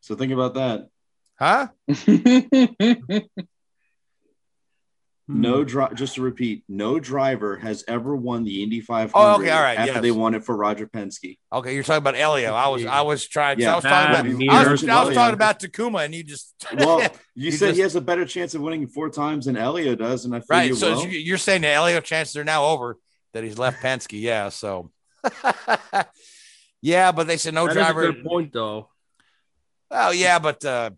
[0.00, 0.88] So think about that.
[1.38, 1.68] huh?
[5.32, 9.50] No dri- just to repeat, no driver has ever won the Indy 500 Oh, okay,
[9.50, 10.02] all right, after yes.
[10.02, 11.38] they won it for Roger Penske.
[11.52, 12.52] Okay, you're talking about Helio.
[12.52, 13.60] I was I was trying.
[13.60, 13.72] Yeah.
[13.72, 14.82] I was talking about me I was.
[14.88, 17.96] I was talking about Takuma, and you just Well, you, You said just- he has
[17.96, 20.74] a better chance of winning four times than Helio does, and I figure, right.
[20.74, 22.96] So well, you- you're saying that Helio chances are now over
[23.32, 24.20] that he's left Penske.
[24.20, 24.48] Yeah.
[24.48, 24.90] So
[26.82, 28.12] yeah, but they said no That is a driver.
[28.12, 28.88] good point, though.
[29.90, 30.90] Oh yeah, but uh,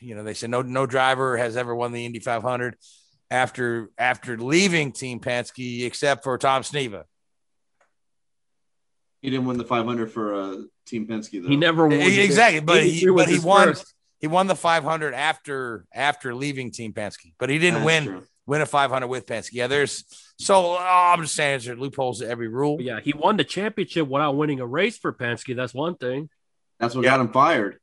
[0.00, 2.76] you know, they said no no driver has ever won the Indy 500
[3.30, 7.04] after after leaving Team Penske except for Tom Sneva.
[9.20, 10.56] he didn't win the 500 for uh,
[10.86, 11.48] Team Penske, though.
[11.48, 12.00] He never won.
[12.00, 13.94] Exactly, but he but he won first.
[14.18, 18.24] he won the 500 after after leaving Team Penske, but he didn't That's win true.
[18.46, 19.52] win a 500 with Penske.
[19.52, 20.04] Yeah, there's
[20.38, 22.76] so oh, I'm just saying there's loopholes to every rule.
[22.76, 25.54] But yeah, he won the championship without winning a race for Penske.
[25.54, 26.30] That's one thing.
[26.80, 27.78] That's what got him fired.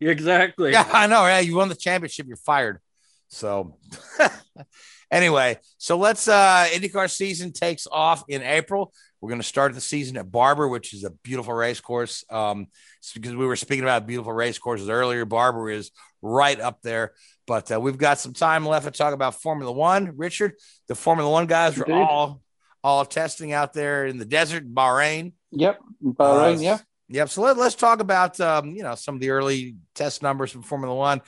[0.00, 0.72] Exactly.
[0.72, 1.26] Yeah, I know.
[1.26, 2.80] Yeah, you won the championship, you're fired.
[3.28, 3.76] So
[5.10, 8.92] anyway, so let's uh IndyCar season takes off in April.
[9.20, 12.24] We're going to start the season at Barber, which is a beautiful race course.
[12.30, 15.24] Um, it's because we were speaking about beautiful race courses earlier.
[15.24, 15.90] Barber is
[16.22, 17.14] right up there,
[17.46, 20.12] but uh, we've got some time left to talk about Formula One.
[20.16, 20.54] Richard,
[20.86, 21.92] the Formula One guys Indeed.
[21.92, 22.40] all
[22.84, 25.32] all testing out there in the desert, Bahrain.
[25.50, 26.58] Yep, Bahrain.
[26.58, 26.78] Uh, yeah,
[27.08, 27.30] Yep.
[27.30, 30.62] So let, let's talk about um, you know some of the early test numbers from
[30.62, 31.20] Formula One.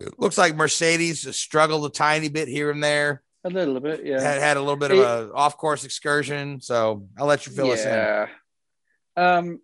[0.00, 3.22] It looks like Mercedes struggled a tiny bit here and there.
[3.44, 4.04] a little bit.
[4.04, 6.60] Yeah, Had had a little bit of a off course excursion.
[6.60, 7.88] So I'll let you fill us in.
[7.88, 8.26] yeah.
[9.16, 9.60] Um,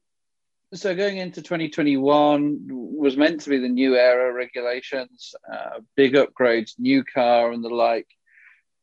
[0.72, 6.74] so going into 2021 was meant to be the new era regulations, uh, big upgrades,
[6.78, 8.06] new car and the like.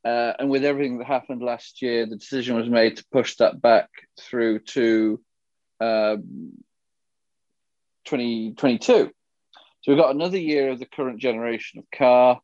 [0.03, 3.61] Uh, and with everything that happened last year, the decision was made to push that
[3.61, 3.89] back
[4.19, 5.19] through to
[5.79, 6.17] uh,
[8.05, 9.11] 2022.
[9.87, 12.41] So we've got another year of the current generation of car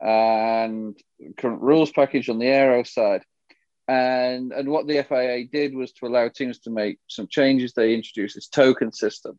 [0.00, 0.98] and
[1.36, 3.22] current rules package on the aero side.
[3.86, 7.74] and and what the FIA did was to allow teams to make some changes.
[7.74, 9.38] They introduced this token system,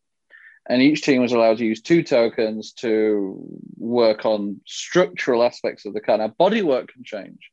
[0.70, 3.44] and each team was allowed to use two tokens to
[3.76, 6.18] work on structural aspects of the car.
[6.18, 7.52] Now, bodywork can change,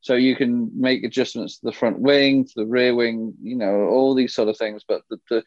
[0.00, 3.86] so you can make adjustments to the front wing, to the rear wing, you know,
[3.92, 4.82] all these sort of things.
[4.88, 5.44] But the, the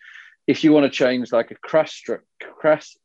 [0.47, 2.95] if you want to change like a crash stru- crash,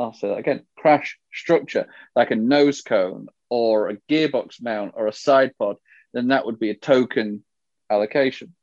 [0.00, 1.86] I'll say that again, crash structure,
[2.16, 5.76] like a nose cone or a gearbox mount or a side pod,
[6.12, 7.44] then that would be a token
[7.90, 8.54] allocation.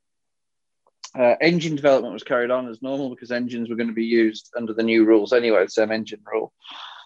[1.18, 4.52] Uh, engine development was carried on as normal because engines were going to be used
[4.58, 6.52] under the new rules anyway, the same engine rule.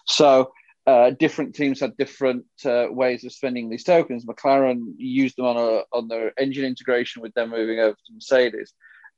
[0.06, 0.52] So
[0.86, 4.24] uh, different teams had different uh, ways of spending these tokens.
[4.24, 8.74] McLaren used them on a, on their engine integration with them moving over to Mercedes,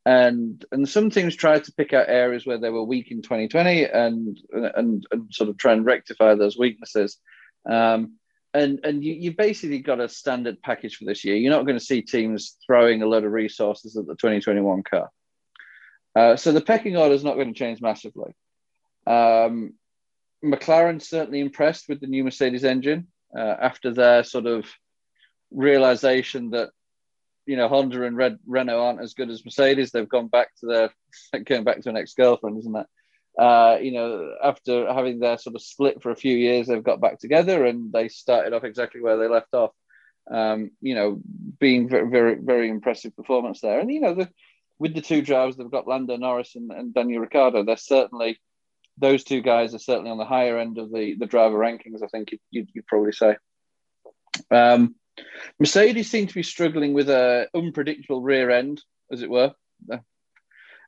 [0.07, 3.85] and and some teams tried to pick out areas where they were weak in 2020
[3.85, 7.19] and and, and sort of try and rectify those weaknesses.
[7.69, 8.17] Um,
[8.53, 11.37] and and you, you've basically got a standard package for this year.
[11.37, 15.11] You're not going to see teams throwing a lot of resources at the 2021 car.
[16.15, 18.35] Uh, so the pecking order is not going to change massively.
[19.07, 19.75] Um,
[20.45, 24.67] McLaren certainly impressed with the new Mercedes engine uh, after their sort of
[25.51, 26.71] realization that
[27.47, 29.91] you know Honda and Red Renault aren't as good as Mercedes.
[29.91, 32.87] They've gone back to their going back to an ex girlfriend, isn't that?
[33.39, 37.01] uh, you know, after having their sort of split for a few years, they've got
[37.01, 39.73] back together and they started off exactly where they left off.
[40.31, 41.21] Um, you know,
[41.59, 43.81] being very, very, very impressive performance there.
[43.81, 44.31] And you know, the,
[44.79, 47.65] with the two drivers, they've got Lando Norris and, and Daniel Ricciardo.
[47.65, 48.39] They're certainly
[48.97, 52.03] those two guys are certainly on the higher end of the the driver rankings.
[52.03, 53.37] I think you'd, you'd probably say.
[54.51, 54.95] Um,
[55.59, 59.55] Mercedes seem to be struggling with a unpredictable rear end, as it were.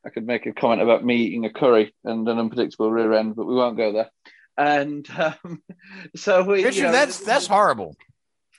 [0.06, 3.34] I could make a comment about me eating a curry and an unpredictable rear end,
[3.34, 4.10] but we won't go there.
[4.56, 5.62] And um,
[6.16, 7.96] so we, Richard, you know, that's that's horrible.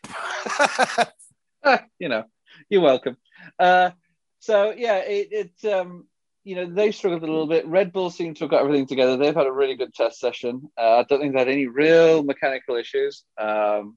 [1.99, 2.25] you know,
[2.69, 3.15] you're welcome.
[3.57, 3.91] Uh,
[4.39, 6.05] so yeah, it, it um,
[6.43, 7.65] you know they've struggled a little bit.
[7.65, 9.15] Red Bull seem to have got everything together.
[9.15, 10.69] They've had a really good test session.
[10.77, 13.23] Uh, I don't think they had any real mechanical issues.
[13.37, 13.95] Um,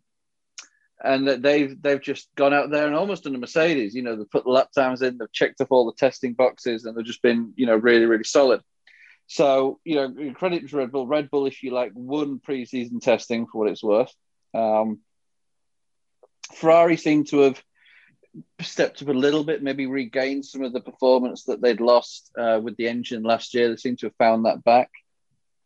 [1.02, 3.94] and they've they've just gone out there and almost done a Mercedes.
[3.94, 6.84] You know, they've put the lap times in, they've checked off all the testing boxes,
[6.84, 8.60] and they've just been you know really really solid.
[9.26, 11.06] So you know, credit to Red Bull.
[11.06, 14.12] Red Bull, if you like, won preseason testing for what it's worth.
[14.52, 15.00] Um,
[16.54, 17.62] Ferrari seemed to have
[18.60, 22.60] stepped up a little bit, maybe regained some of the performance that they'd lost uh,
[22.62, 23.68] with the engine last year.
[23.68, 24.90] They seem to have found that back.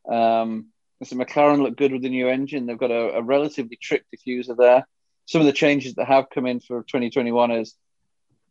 [0.09, 0.67] Um,
[1.03, 2.67] so McLaren looked good with the new engine.
[2.67, 4.87] They've got a, a relatively trick diffuser there
[5.27, 7.75] some of the changes that have come in for 2021 is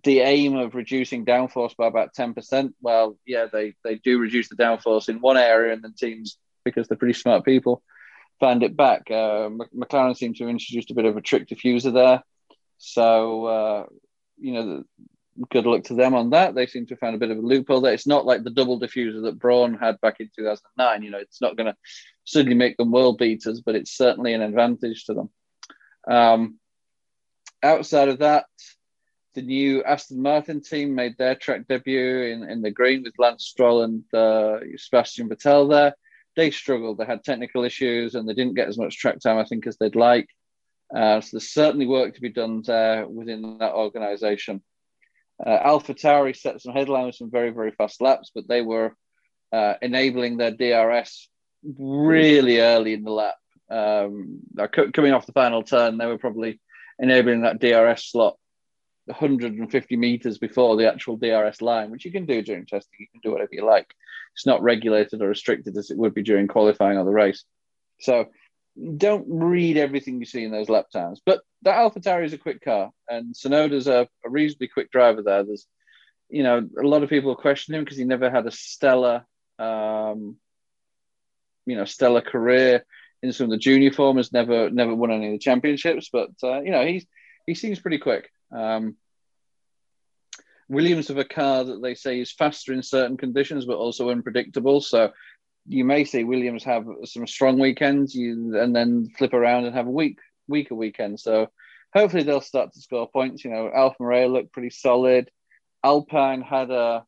[0.04, 2.74] the aim of reducing downforce by about 10%.
[2.82, 6.88] Well, yeah, they, they do reduce the downforce in one area, and then teams, because
[6.88, 7.82] they're pretty smart people,
[8.40, 9.10] find it back.
[9.10, 12.24] Uh, McLaren seemed to have introduced a bit of a trick diffuser there.
[12.78, 13.86] So, uh,
[14.38, 14.84] you know,
[15.50, 16.54] good luck to them on that.
[16.54, 17.94] They seem to have found a bit of a loophole there.
[17.94, 21.04] It's not like the double diffuser that Brawn had back in 2009.
[21.04, 21.78] You know, it's not going to
[22.26, 25.30] suddenly make them world beaters, but it's certainly an advantage to them.
[26.10, 26.60] Um,
[27.64, 28.46] outside of that,
[29.34, 33.46] the new Aston Martin team made their track debut in, in the green with Lance
[33.46, 35.96] Stroll and uh, Sebastian Vettel there.
[36.36, 36.98] They struggled.
[36.98, 39.78] They had technical issues and they didn't get as much track time, I think, as
[39.78, 40.28] they'd like.
[40.96, 44.62] Uh, so there's certainly work to be done there within that organisation.
[45.44, 48.96] Uh, Alpha Tauri set some headline with some very, very fast laps, but they were
[49.52, 51.30] uh, enabling their DRS
[51.64, 53.36] really early in the lap.
[53.70, 54.42] Um,
[54.94, 56.60] coming off the final turn, they were probably
[57.00, 58.38] enabling that DRS slot
[59.06, 63.00] 150 meters before the actual DRS line, which you can do during testing.
[63.00, 63.94] You can do whatever you like.
[64.36, 67.44] It's not regulated or restricted as it would be during qualifying or the race.
[68.00, 68.28] So
[68.98, 71.22] don't read everything you see in those lap times.
[71.26, 75.44] But that AlphaTauri is a quick car, and Tsunoda's a, a reasonably quick driver there.
[75.44, 75.68] There's,
[76.30, 79.26] you know, a lot of people question him because he never had a stellar,
[79.60, 80.38] um,
[81.66, 82.86] you know, stellar career
[83.24, 86.30] in some of the junior form has never never won any of the championships, but
[86.44, 87.06] uh, you know he's
[87.48, 88.30] he seems pretty quick.
[88.52, 88.98] Um,
[90.70, 94.82] Williams have a car that they say is faster in certain conditions, but also unpredictable.
[94.82, 95.12] So
[95.68, 99.88] you may see Williams have some strong weekends, you and then flip around and have
[99.88, 101.20] a weak weaker weekend.
[101.20, 101.48] So
[101.94, 103.46] hopefully they'll start to score points.
[103.46, 105.32] You know, Alfa Romeo looked pretty solid.
[105.82, 107.06] Alpine had a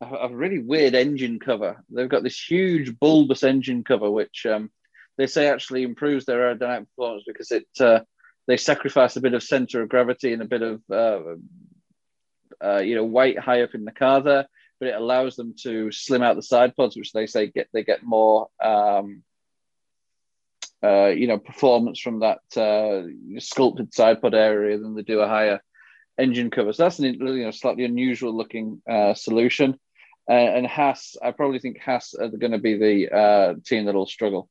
[0.00, 1.82] a really weird engine cover.
[1.90, 4.70] They've got this huge bulbous engine cover, which um,
[5.18, 8.00] they say actually improves their aerodynamic performance because it uh,
[8.46, 11.20] they sacrifice a bit of center of gravity and a bit of uh,
[12.64, 14.46] uh, you know weight high up in the car there,
[14.80, 17.84] but it allows them to slim out the side pods, which they say get they
[17.84, 19.22] get more um,
[20.82, 23.06] uh, you know performance from that uh,
[23.38, 25.60] sculpted side pod area than they do a higher
[26.18, 26.72] engine cover.
[26.72, 28.82] So that's an you know slightly unusual looking
[29.14, 29.78] solution.
[30.28, 34.06] Uh, and Haas, I probably think Haas are going to be the uh, team that'll
[34.06, 34.48] struggle.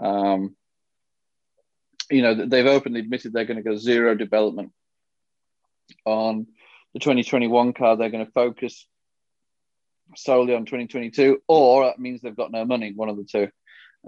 [0.00, 0.56] Um,
[2.10, 4.72] you know, they've openly admitted they're going to go zero development
[6.04, 6.46] on
[6.92, 7.96] the 2021 car.
[7.96, 8.86] They're going to focus
[10.16, 12.92] solely on 2022, or that means they've got no money.
[12.94, 13.48] One of the two.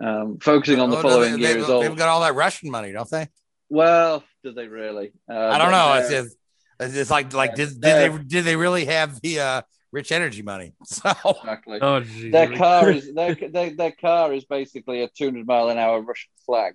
[0.03, 1.83] Um, focusing on the Oh, following they, year they've, is all.
[1.83, 3.29] they've got all that Russian money, don't they?
[3.69, 5.13] Well, do they really?
[5.31, 5.95] Uh, I don't know.
[5.95, 6.35] It's,
[6.81, 9.63] it's, it's like like did, did they did they really have the uh,
[9.93, 10.73] rich energy money?
[10.85, 11.79] So exactly.
[11.81, 12.33] Oh, geez.
[12.33, 16.31] Their car is their, their, their car is basically a 200 mile an hour Russian
[16.45, 16.75] flag.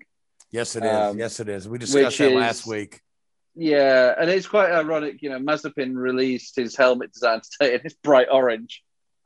[0.51, 0.91] yes, it is.
[0.91, 1.67] Um, yes, it is.
[1.67, 3.01] We discussed which that is- last week.
[3.59, 5.21] Yeah, and it's quite ironic.
[5.23, 8.83] You know, Mazepin released his helmet design today, and it's bright orange.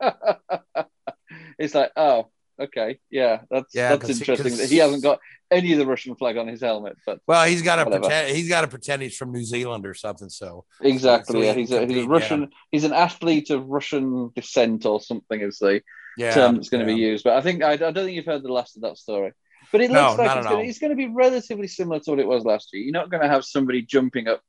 [1.58, 2.28] it's like, oh,
[2.60, 5.20] okay, yeah, that's Yeah, that's 'cause he- that he hasn't got
[5.52, 8.36] any of the Russian flag on his helmet, but Well, he's got to pretend.
[8.36, 10.28] He's got to pretend he's from New Zealand or something.
[10.30, 12.50] So exactly, so yeah, he's a, he's a Russian.
[12.70, 15.82] He's an athlete of Russian descent or something is the
[16.16, 16.96] Yeah, term that's going to yeah.
[16.96, 17.24] be used.
[17.24, 19.32] But I think I, I don't think you've heard the last of that story.
[19.70, 22.10] But it No, looks like it's going, to, it's going to be relatively similar to
[22.10, 22.82] what it was last year.
[22.82, 24.42] You're not going to have somebody jumping up,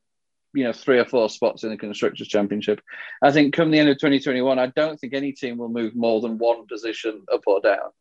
[0.54, 2.82] you know, three or four spots in the constructors' championship.
[3.22, 6.20] I think come the end of 2021, I don't think any team will move more
[6.20, 7.91] than one position up or down.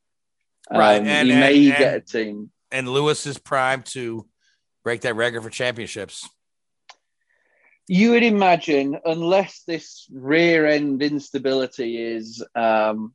[0.70, 2.50] Right, Um, and- you and- may and- get a team.
[2.72, 4.26] And Lewis is primed to
[4.82, 6.28] break that record for championships.
[7.88, 13.14] You would imagine, unless this rear end instability is, um,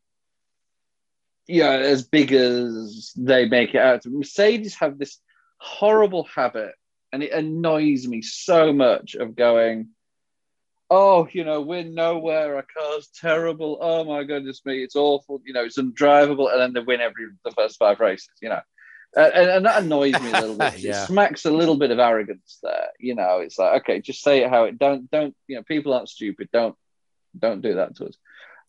[1.47, 4.05] yeah, as big as they make it out.
[4.05, 5.19] Mercedes have this
[5.57, 6.73] horrible habit,
[7.11, 9.89] and it annoys me so much of going,
[10.89, 12.57] oh, you know, we're nowhere.
[12.57, 13.77] Our car's terrible.
[13.81, 15.41] Oh my goodness me, it's awful.
[15.45, 18.29] You know, it's undrivable, and then they win every the first five races.
[18.41, 18.61] You know,
[19.17, 20.77] and, and that annoys me a little bit.
[20.79, 21.03] Yeah.
[21.03, 22.89] It smacks a little bit of arrogance there.
[22.99, 24.77] You know, it's like okay, just say it how it.
[24.77, 25.35] Don't don't.
[25.47, 26.49] You know, people aren't stupid.
[26.53, 26.75] Don't
[27.37, 28.17] don't do that to us.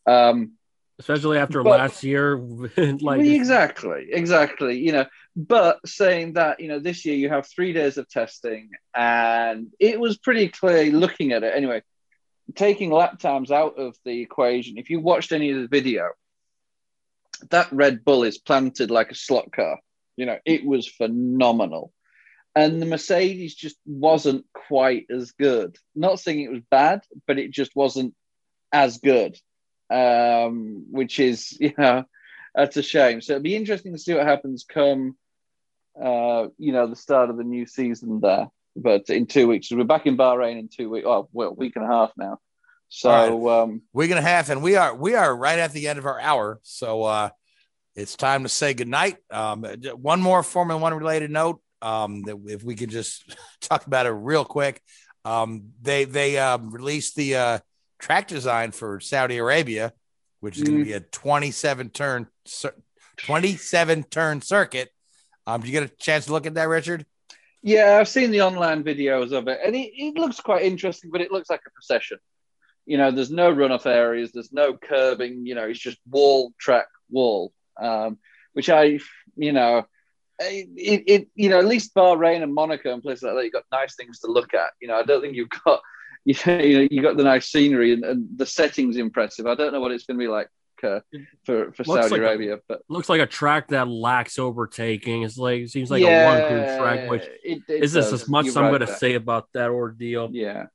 [0.06, 0.52] Um,
[0.98, 2.38] especially after But- last year.
[3.00, 4.78] like exactly, exactly.
[4.78, 8.70] You know, but saying that, you know, this year you have three days of testing,
[8.94, 11.82] and it was pretty clear looking at it anyway.
[12.54, 16.08] Taking lap times out of the equation, if you watched any of the video,
[17.50, 19.78] that Red Bull is planted like a slot car.
[20.18, 21.92] You know, it was phenomenal.
[22.54, 25.76] And the Mercedes just wasn't quite as good.
[25.94, 28.14] Not saying it was bad, but it just wasn't
[28.72, 29.38] as good
[29.90, 32.04] um, which is you know
[32.54, 33.20] that's a shame.
[33.20, 35.16] So it'll be interesting to see what happens come
[36.00, 38.48] uh, you know the start of the new season there.
[38.76, 41.06] But in two weeks, we're back in Bahrain in two weeks.
[41.08, 42.38] Oh, well, week and a half now.
[42.90, 45.98] So um, Week and a half, and we are we are right at the end
[45.98, 46.60] of our hour.
[46.62, 47.30] So uh,
[47.98, 49.16] it's time to say goodnight.
[49.30, 49.64] Um,
[49.96, 51.60] one more Formula One related note.
[51.82, 54.80] Um, that if we could just talk about it real quick.
[55.24, 57.58] Um, they they um, released the uh,
[57.98, 59.92] track design for Saudi Arabia,
[60.40, 60.86] which is going to Mm.
[60.88, 62.26] be a 27 turn
[63.18, 64.90] 27 turn circuit.
[65.46, 67.04] Um, did you get a chance to look at that, Richard?
[67.62, 71.10] yeah, I've seen the online videos of it, and it, it looks quite interesting.
[71.10, 72.18] But it looks like a procession.
[72.86, 75.44] You know, there's no runoff areas, there's no curbing.
[75.46, 78.18] You know, it's just wall track wall, um,
[78.52, 78.98] which I,
[79.36, 79.86] you know,
[80.40, 83.64] it, it, you know, at least Bahrain and Monaco and places like that, you've got
[83.72, 84.70] nice things to look at.
[84.80, 85.80] You know, I don't think you've got,
[86.24, 89.46] you know, you got the nice scenery and, and the setting's impressive.
[89.46, 90.48] I don't know what it's going to be like
[90.82, 91.00] uh,
[91.44, 95.22] for for Looks Saudi like a- Arabia, but looks like a track that lacks overtaking.
[95.22, 98.12] It's like it seems like Yeah, a one crew track, which it- it is this
[98.12, 100.28] as much You're as I'm right going to say about that ordeal.
[100.32, 100.66] Yeah.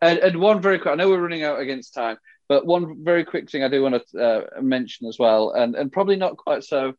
[0.00, 2.18] And, and one very quick, I know we're running out against time,
[2.48, 5.92] but one very quick thing I do want to uh, mention as well, and, and
[5.92, 6.94] probably not quite so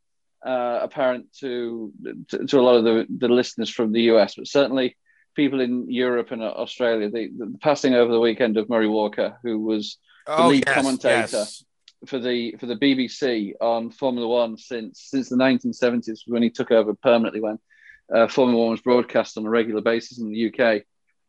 [0.45, 1.91] uh, apparent to,
[2.29, 4.95] to to a lot of the, the listeners from the US, but certainly
[5.35, 7.09] people in Europe and Australia.
[7.09, 10.75] The, the passing over the weekend of Murray Walker, who was the Oh, lead yes,
[10.75, 11.63] commentator yes.
[12.05, 16.71] for the for the BBC on Formula One since since the 1970s when he took
[16.71, 17.59] over permanently when
[18.13, 20.83] uh, Formula One was broadcast on a regular basis in the UK.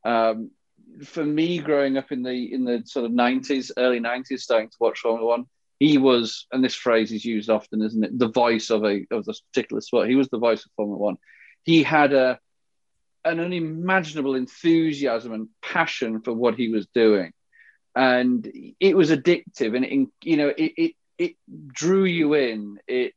[0.05, 0.51] Um,
[1.05, 4.77] for me, growing up in the in the sort of 90s, early 90s, starting to
[4.81, 5.47] watch Formula One,
[5.79, 8.19] he was, and this phrase is used often, isn't it?
[8.19, 10.09] The voice of a of this particular sport.
[10.09, 11.17] He was the voice of Formula One.
[11.63, 12.39] He had a
[13.25, 17.33] an unimaginable enthusiasm and passion for what he was doing
[17.95, 21.37] and it was addictive and it, you know it, it it
[21.73, 23.13] drew you in it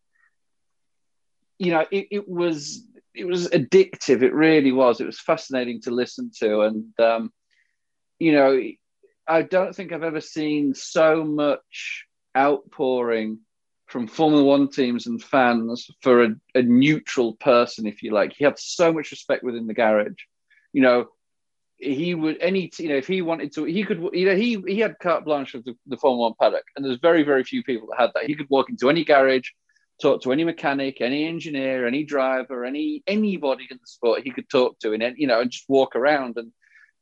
[1.59, 5.91] you know it, it was it was addictive it really was it was fascinating to
[5.91, 7.31] listen to and um
[8.23, 8.61] you know
[9.27, 12.05] i don't think i've ever seen so much
[12.37, 13.39] outpouring
[13.87, 18.33] from formula one teams and fans for a, a neutral person if you like.
[18.33, 20.21] He had so much respect within the garage.
[20.71, 21.07] You know
[21.77, 24.79] he would any you know if he wanted to he could you know he he
[24.79, 27.87] had carte blanche of the, the Formula One paddock, and there's very very few people
[27.89, 28.25] that had that.
[28.25, 29.49] He could walk into any garage,
[30.01, 34.49] talk to any mechanic, any engineer, any driver, any anybody in the sport he could
[34.49, 36.37] talk to, and you know, and just walk around.
[36.37, 36.51] And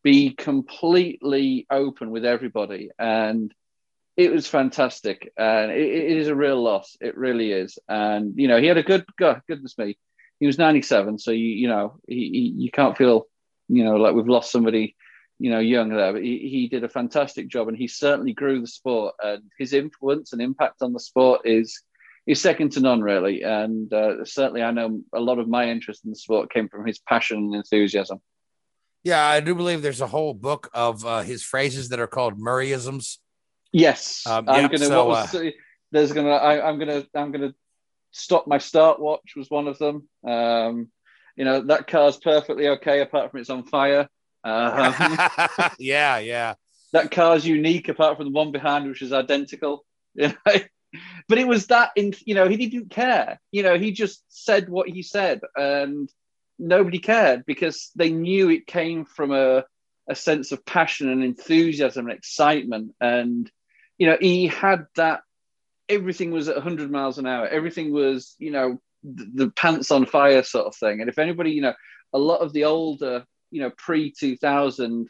[0.04, 2.90] be completely open with everybody.
[2.98, 3.54] And
[4.18, 6.98] it was fantastic, and it, it is a real loss.
[7.00, 7.80] It really is.
[7.88, 9.98] And you know, he had a good God, goodness me,
[10.40, 13.28] he was 97, so you you know, he, he, you can't feel
[13.72, 14.96] you know like we've lost somebody
[15.40, 18.62] you know young there but he, he did a fantastic job and he certainly grew
[18.62, 21.82] the sport and his influence and impact on the sport is
[22.28, 26.04] is second to none really and uh, certainly i know a lot of my interest
[26.04, 28.20] in the sport came from his passion and enthusiasm
[29.04, 32.40] yeah i do believe there's a whole book of uh, his phrases that are called
[32.40, 33.18] murrayisms
[33.72, 35.50] yes um, i'm yeah, gonna so, was, uh,
[35.92, 37.54] there's gonna I, i'm gonna i'm gonna
[38.12, 40.90] stop my start watch was one of them um
[41.36, 44.08] you know that car's perfectly okay apart from it's on fire.
[44.44, 45.18] Um,
[45.80, 46.56] yeah, yeah.
[46.94, 49.86] That car's unique apart from the one behind, which is identical.
[50.14, 50.60] You know?
[51.30, 53.40] but it was that in you know he didn't care.
[53.50, 56.10] You know he just said what he said, and
[56.62, 59.66] nobody cared because they knew it came from a
[60.10, 63.52] a sense of passion and enthusiasm and excitement, and
[63.98, 65.22] you know he had that.
[65.90, 67.46] Everything was at 100 miles an hour.
[67.48, 71.02] Everything was, you know, the pants on fire sort of thing.
[71.02, 71.74] And if anybody, you know,
[72.14, 75.10] a lot of the older, you know, pre 2000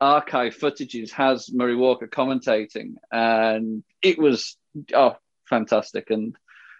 [0.00, 4.56] archive footages has Murray Walker commentating, and it was
[4.94, 5.16] oh
[5.48, 6.10] fantastic.
[6.10, 6.36] And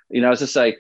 [0.08, 0.76] you know, as I say,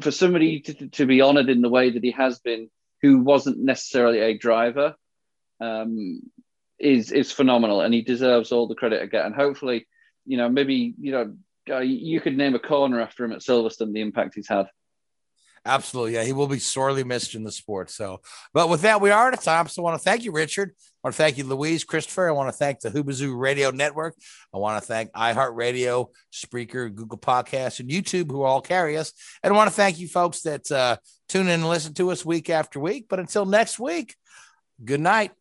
[0.00, 2.70] for somebody to, to be honoured in the way that he has been,
[3.02, 4.94] who wasn't necessarily a driver,
[5.60, 6.20] um,
[6.78, 9.26] is is phenomenal, and he deserves all the credit again.
[9.26, 9.86] And hopefully,
[10.26, 13.92] you know, maybe you know, you could name a corner after him at Silverstone.
[13.92, 14.66] The impact he's had.
[15.66, 16.14] Absolutely.
[16.14, 17.90] Yeah, he will be sorely missed in the sport.
[17.90, 18.20] So,
[18.52, 19.66] but with that, we are out of time.
[19.68, 20.74] So I want to thank you, Richard.
[21.04, 22.30] I want to thank you, Louise, Christopher.
[22.30, 24.14] I want to thank the Hoobazoo Radio Network.
[24.54, 29.12] I want to thank iHeartRadio, Spreaker, Google Podcasts, and YouTube, who all carry us.
[29.42, 30.96] And I want to thank you folks that uh,
[31.28, 33.04] tune in and listen to us week after week.
[33.10, 34.16] But until next week,
[34.82, 35.32] good night.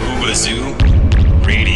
[0.00, 1.75] Hoobazoo Radio.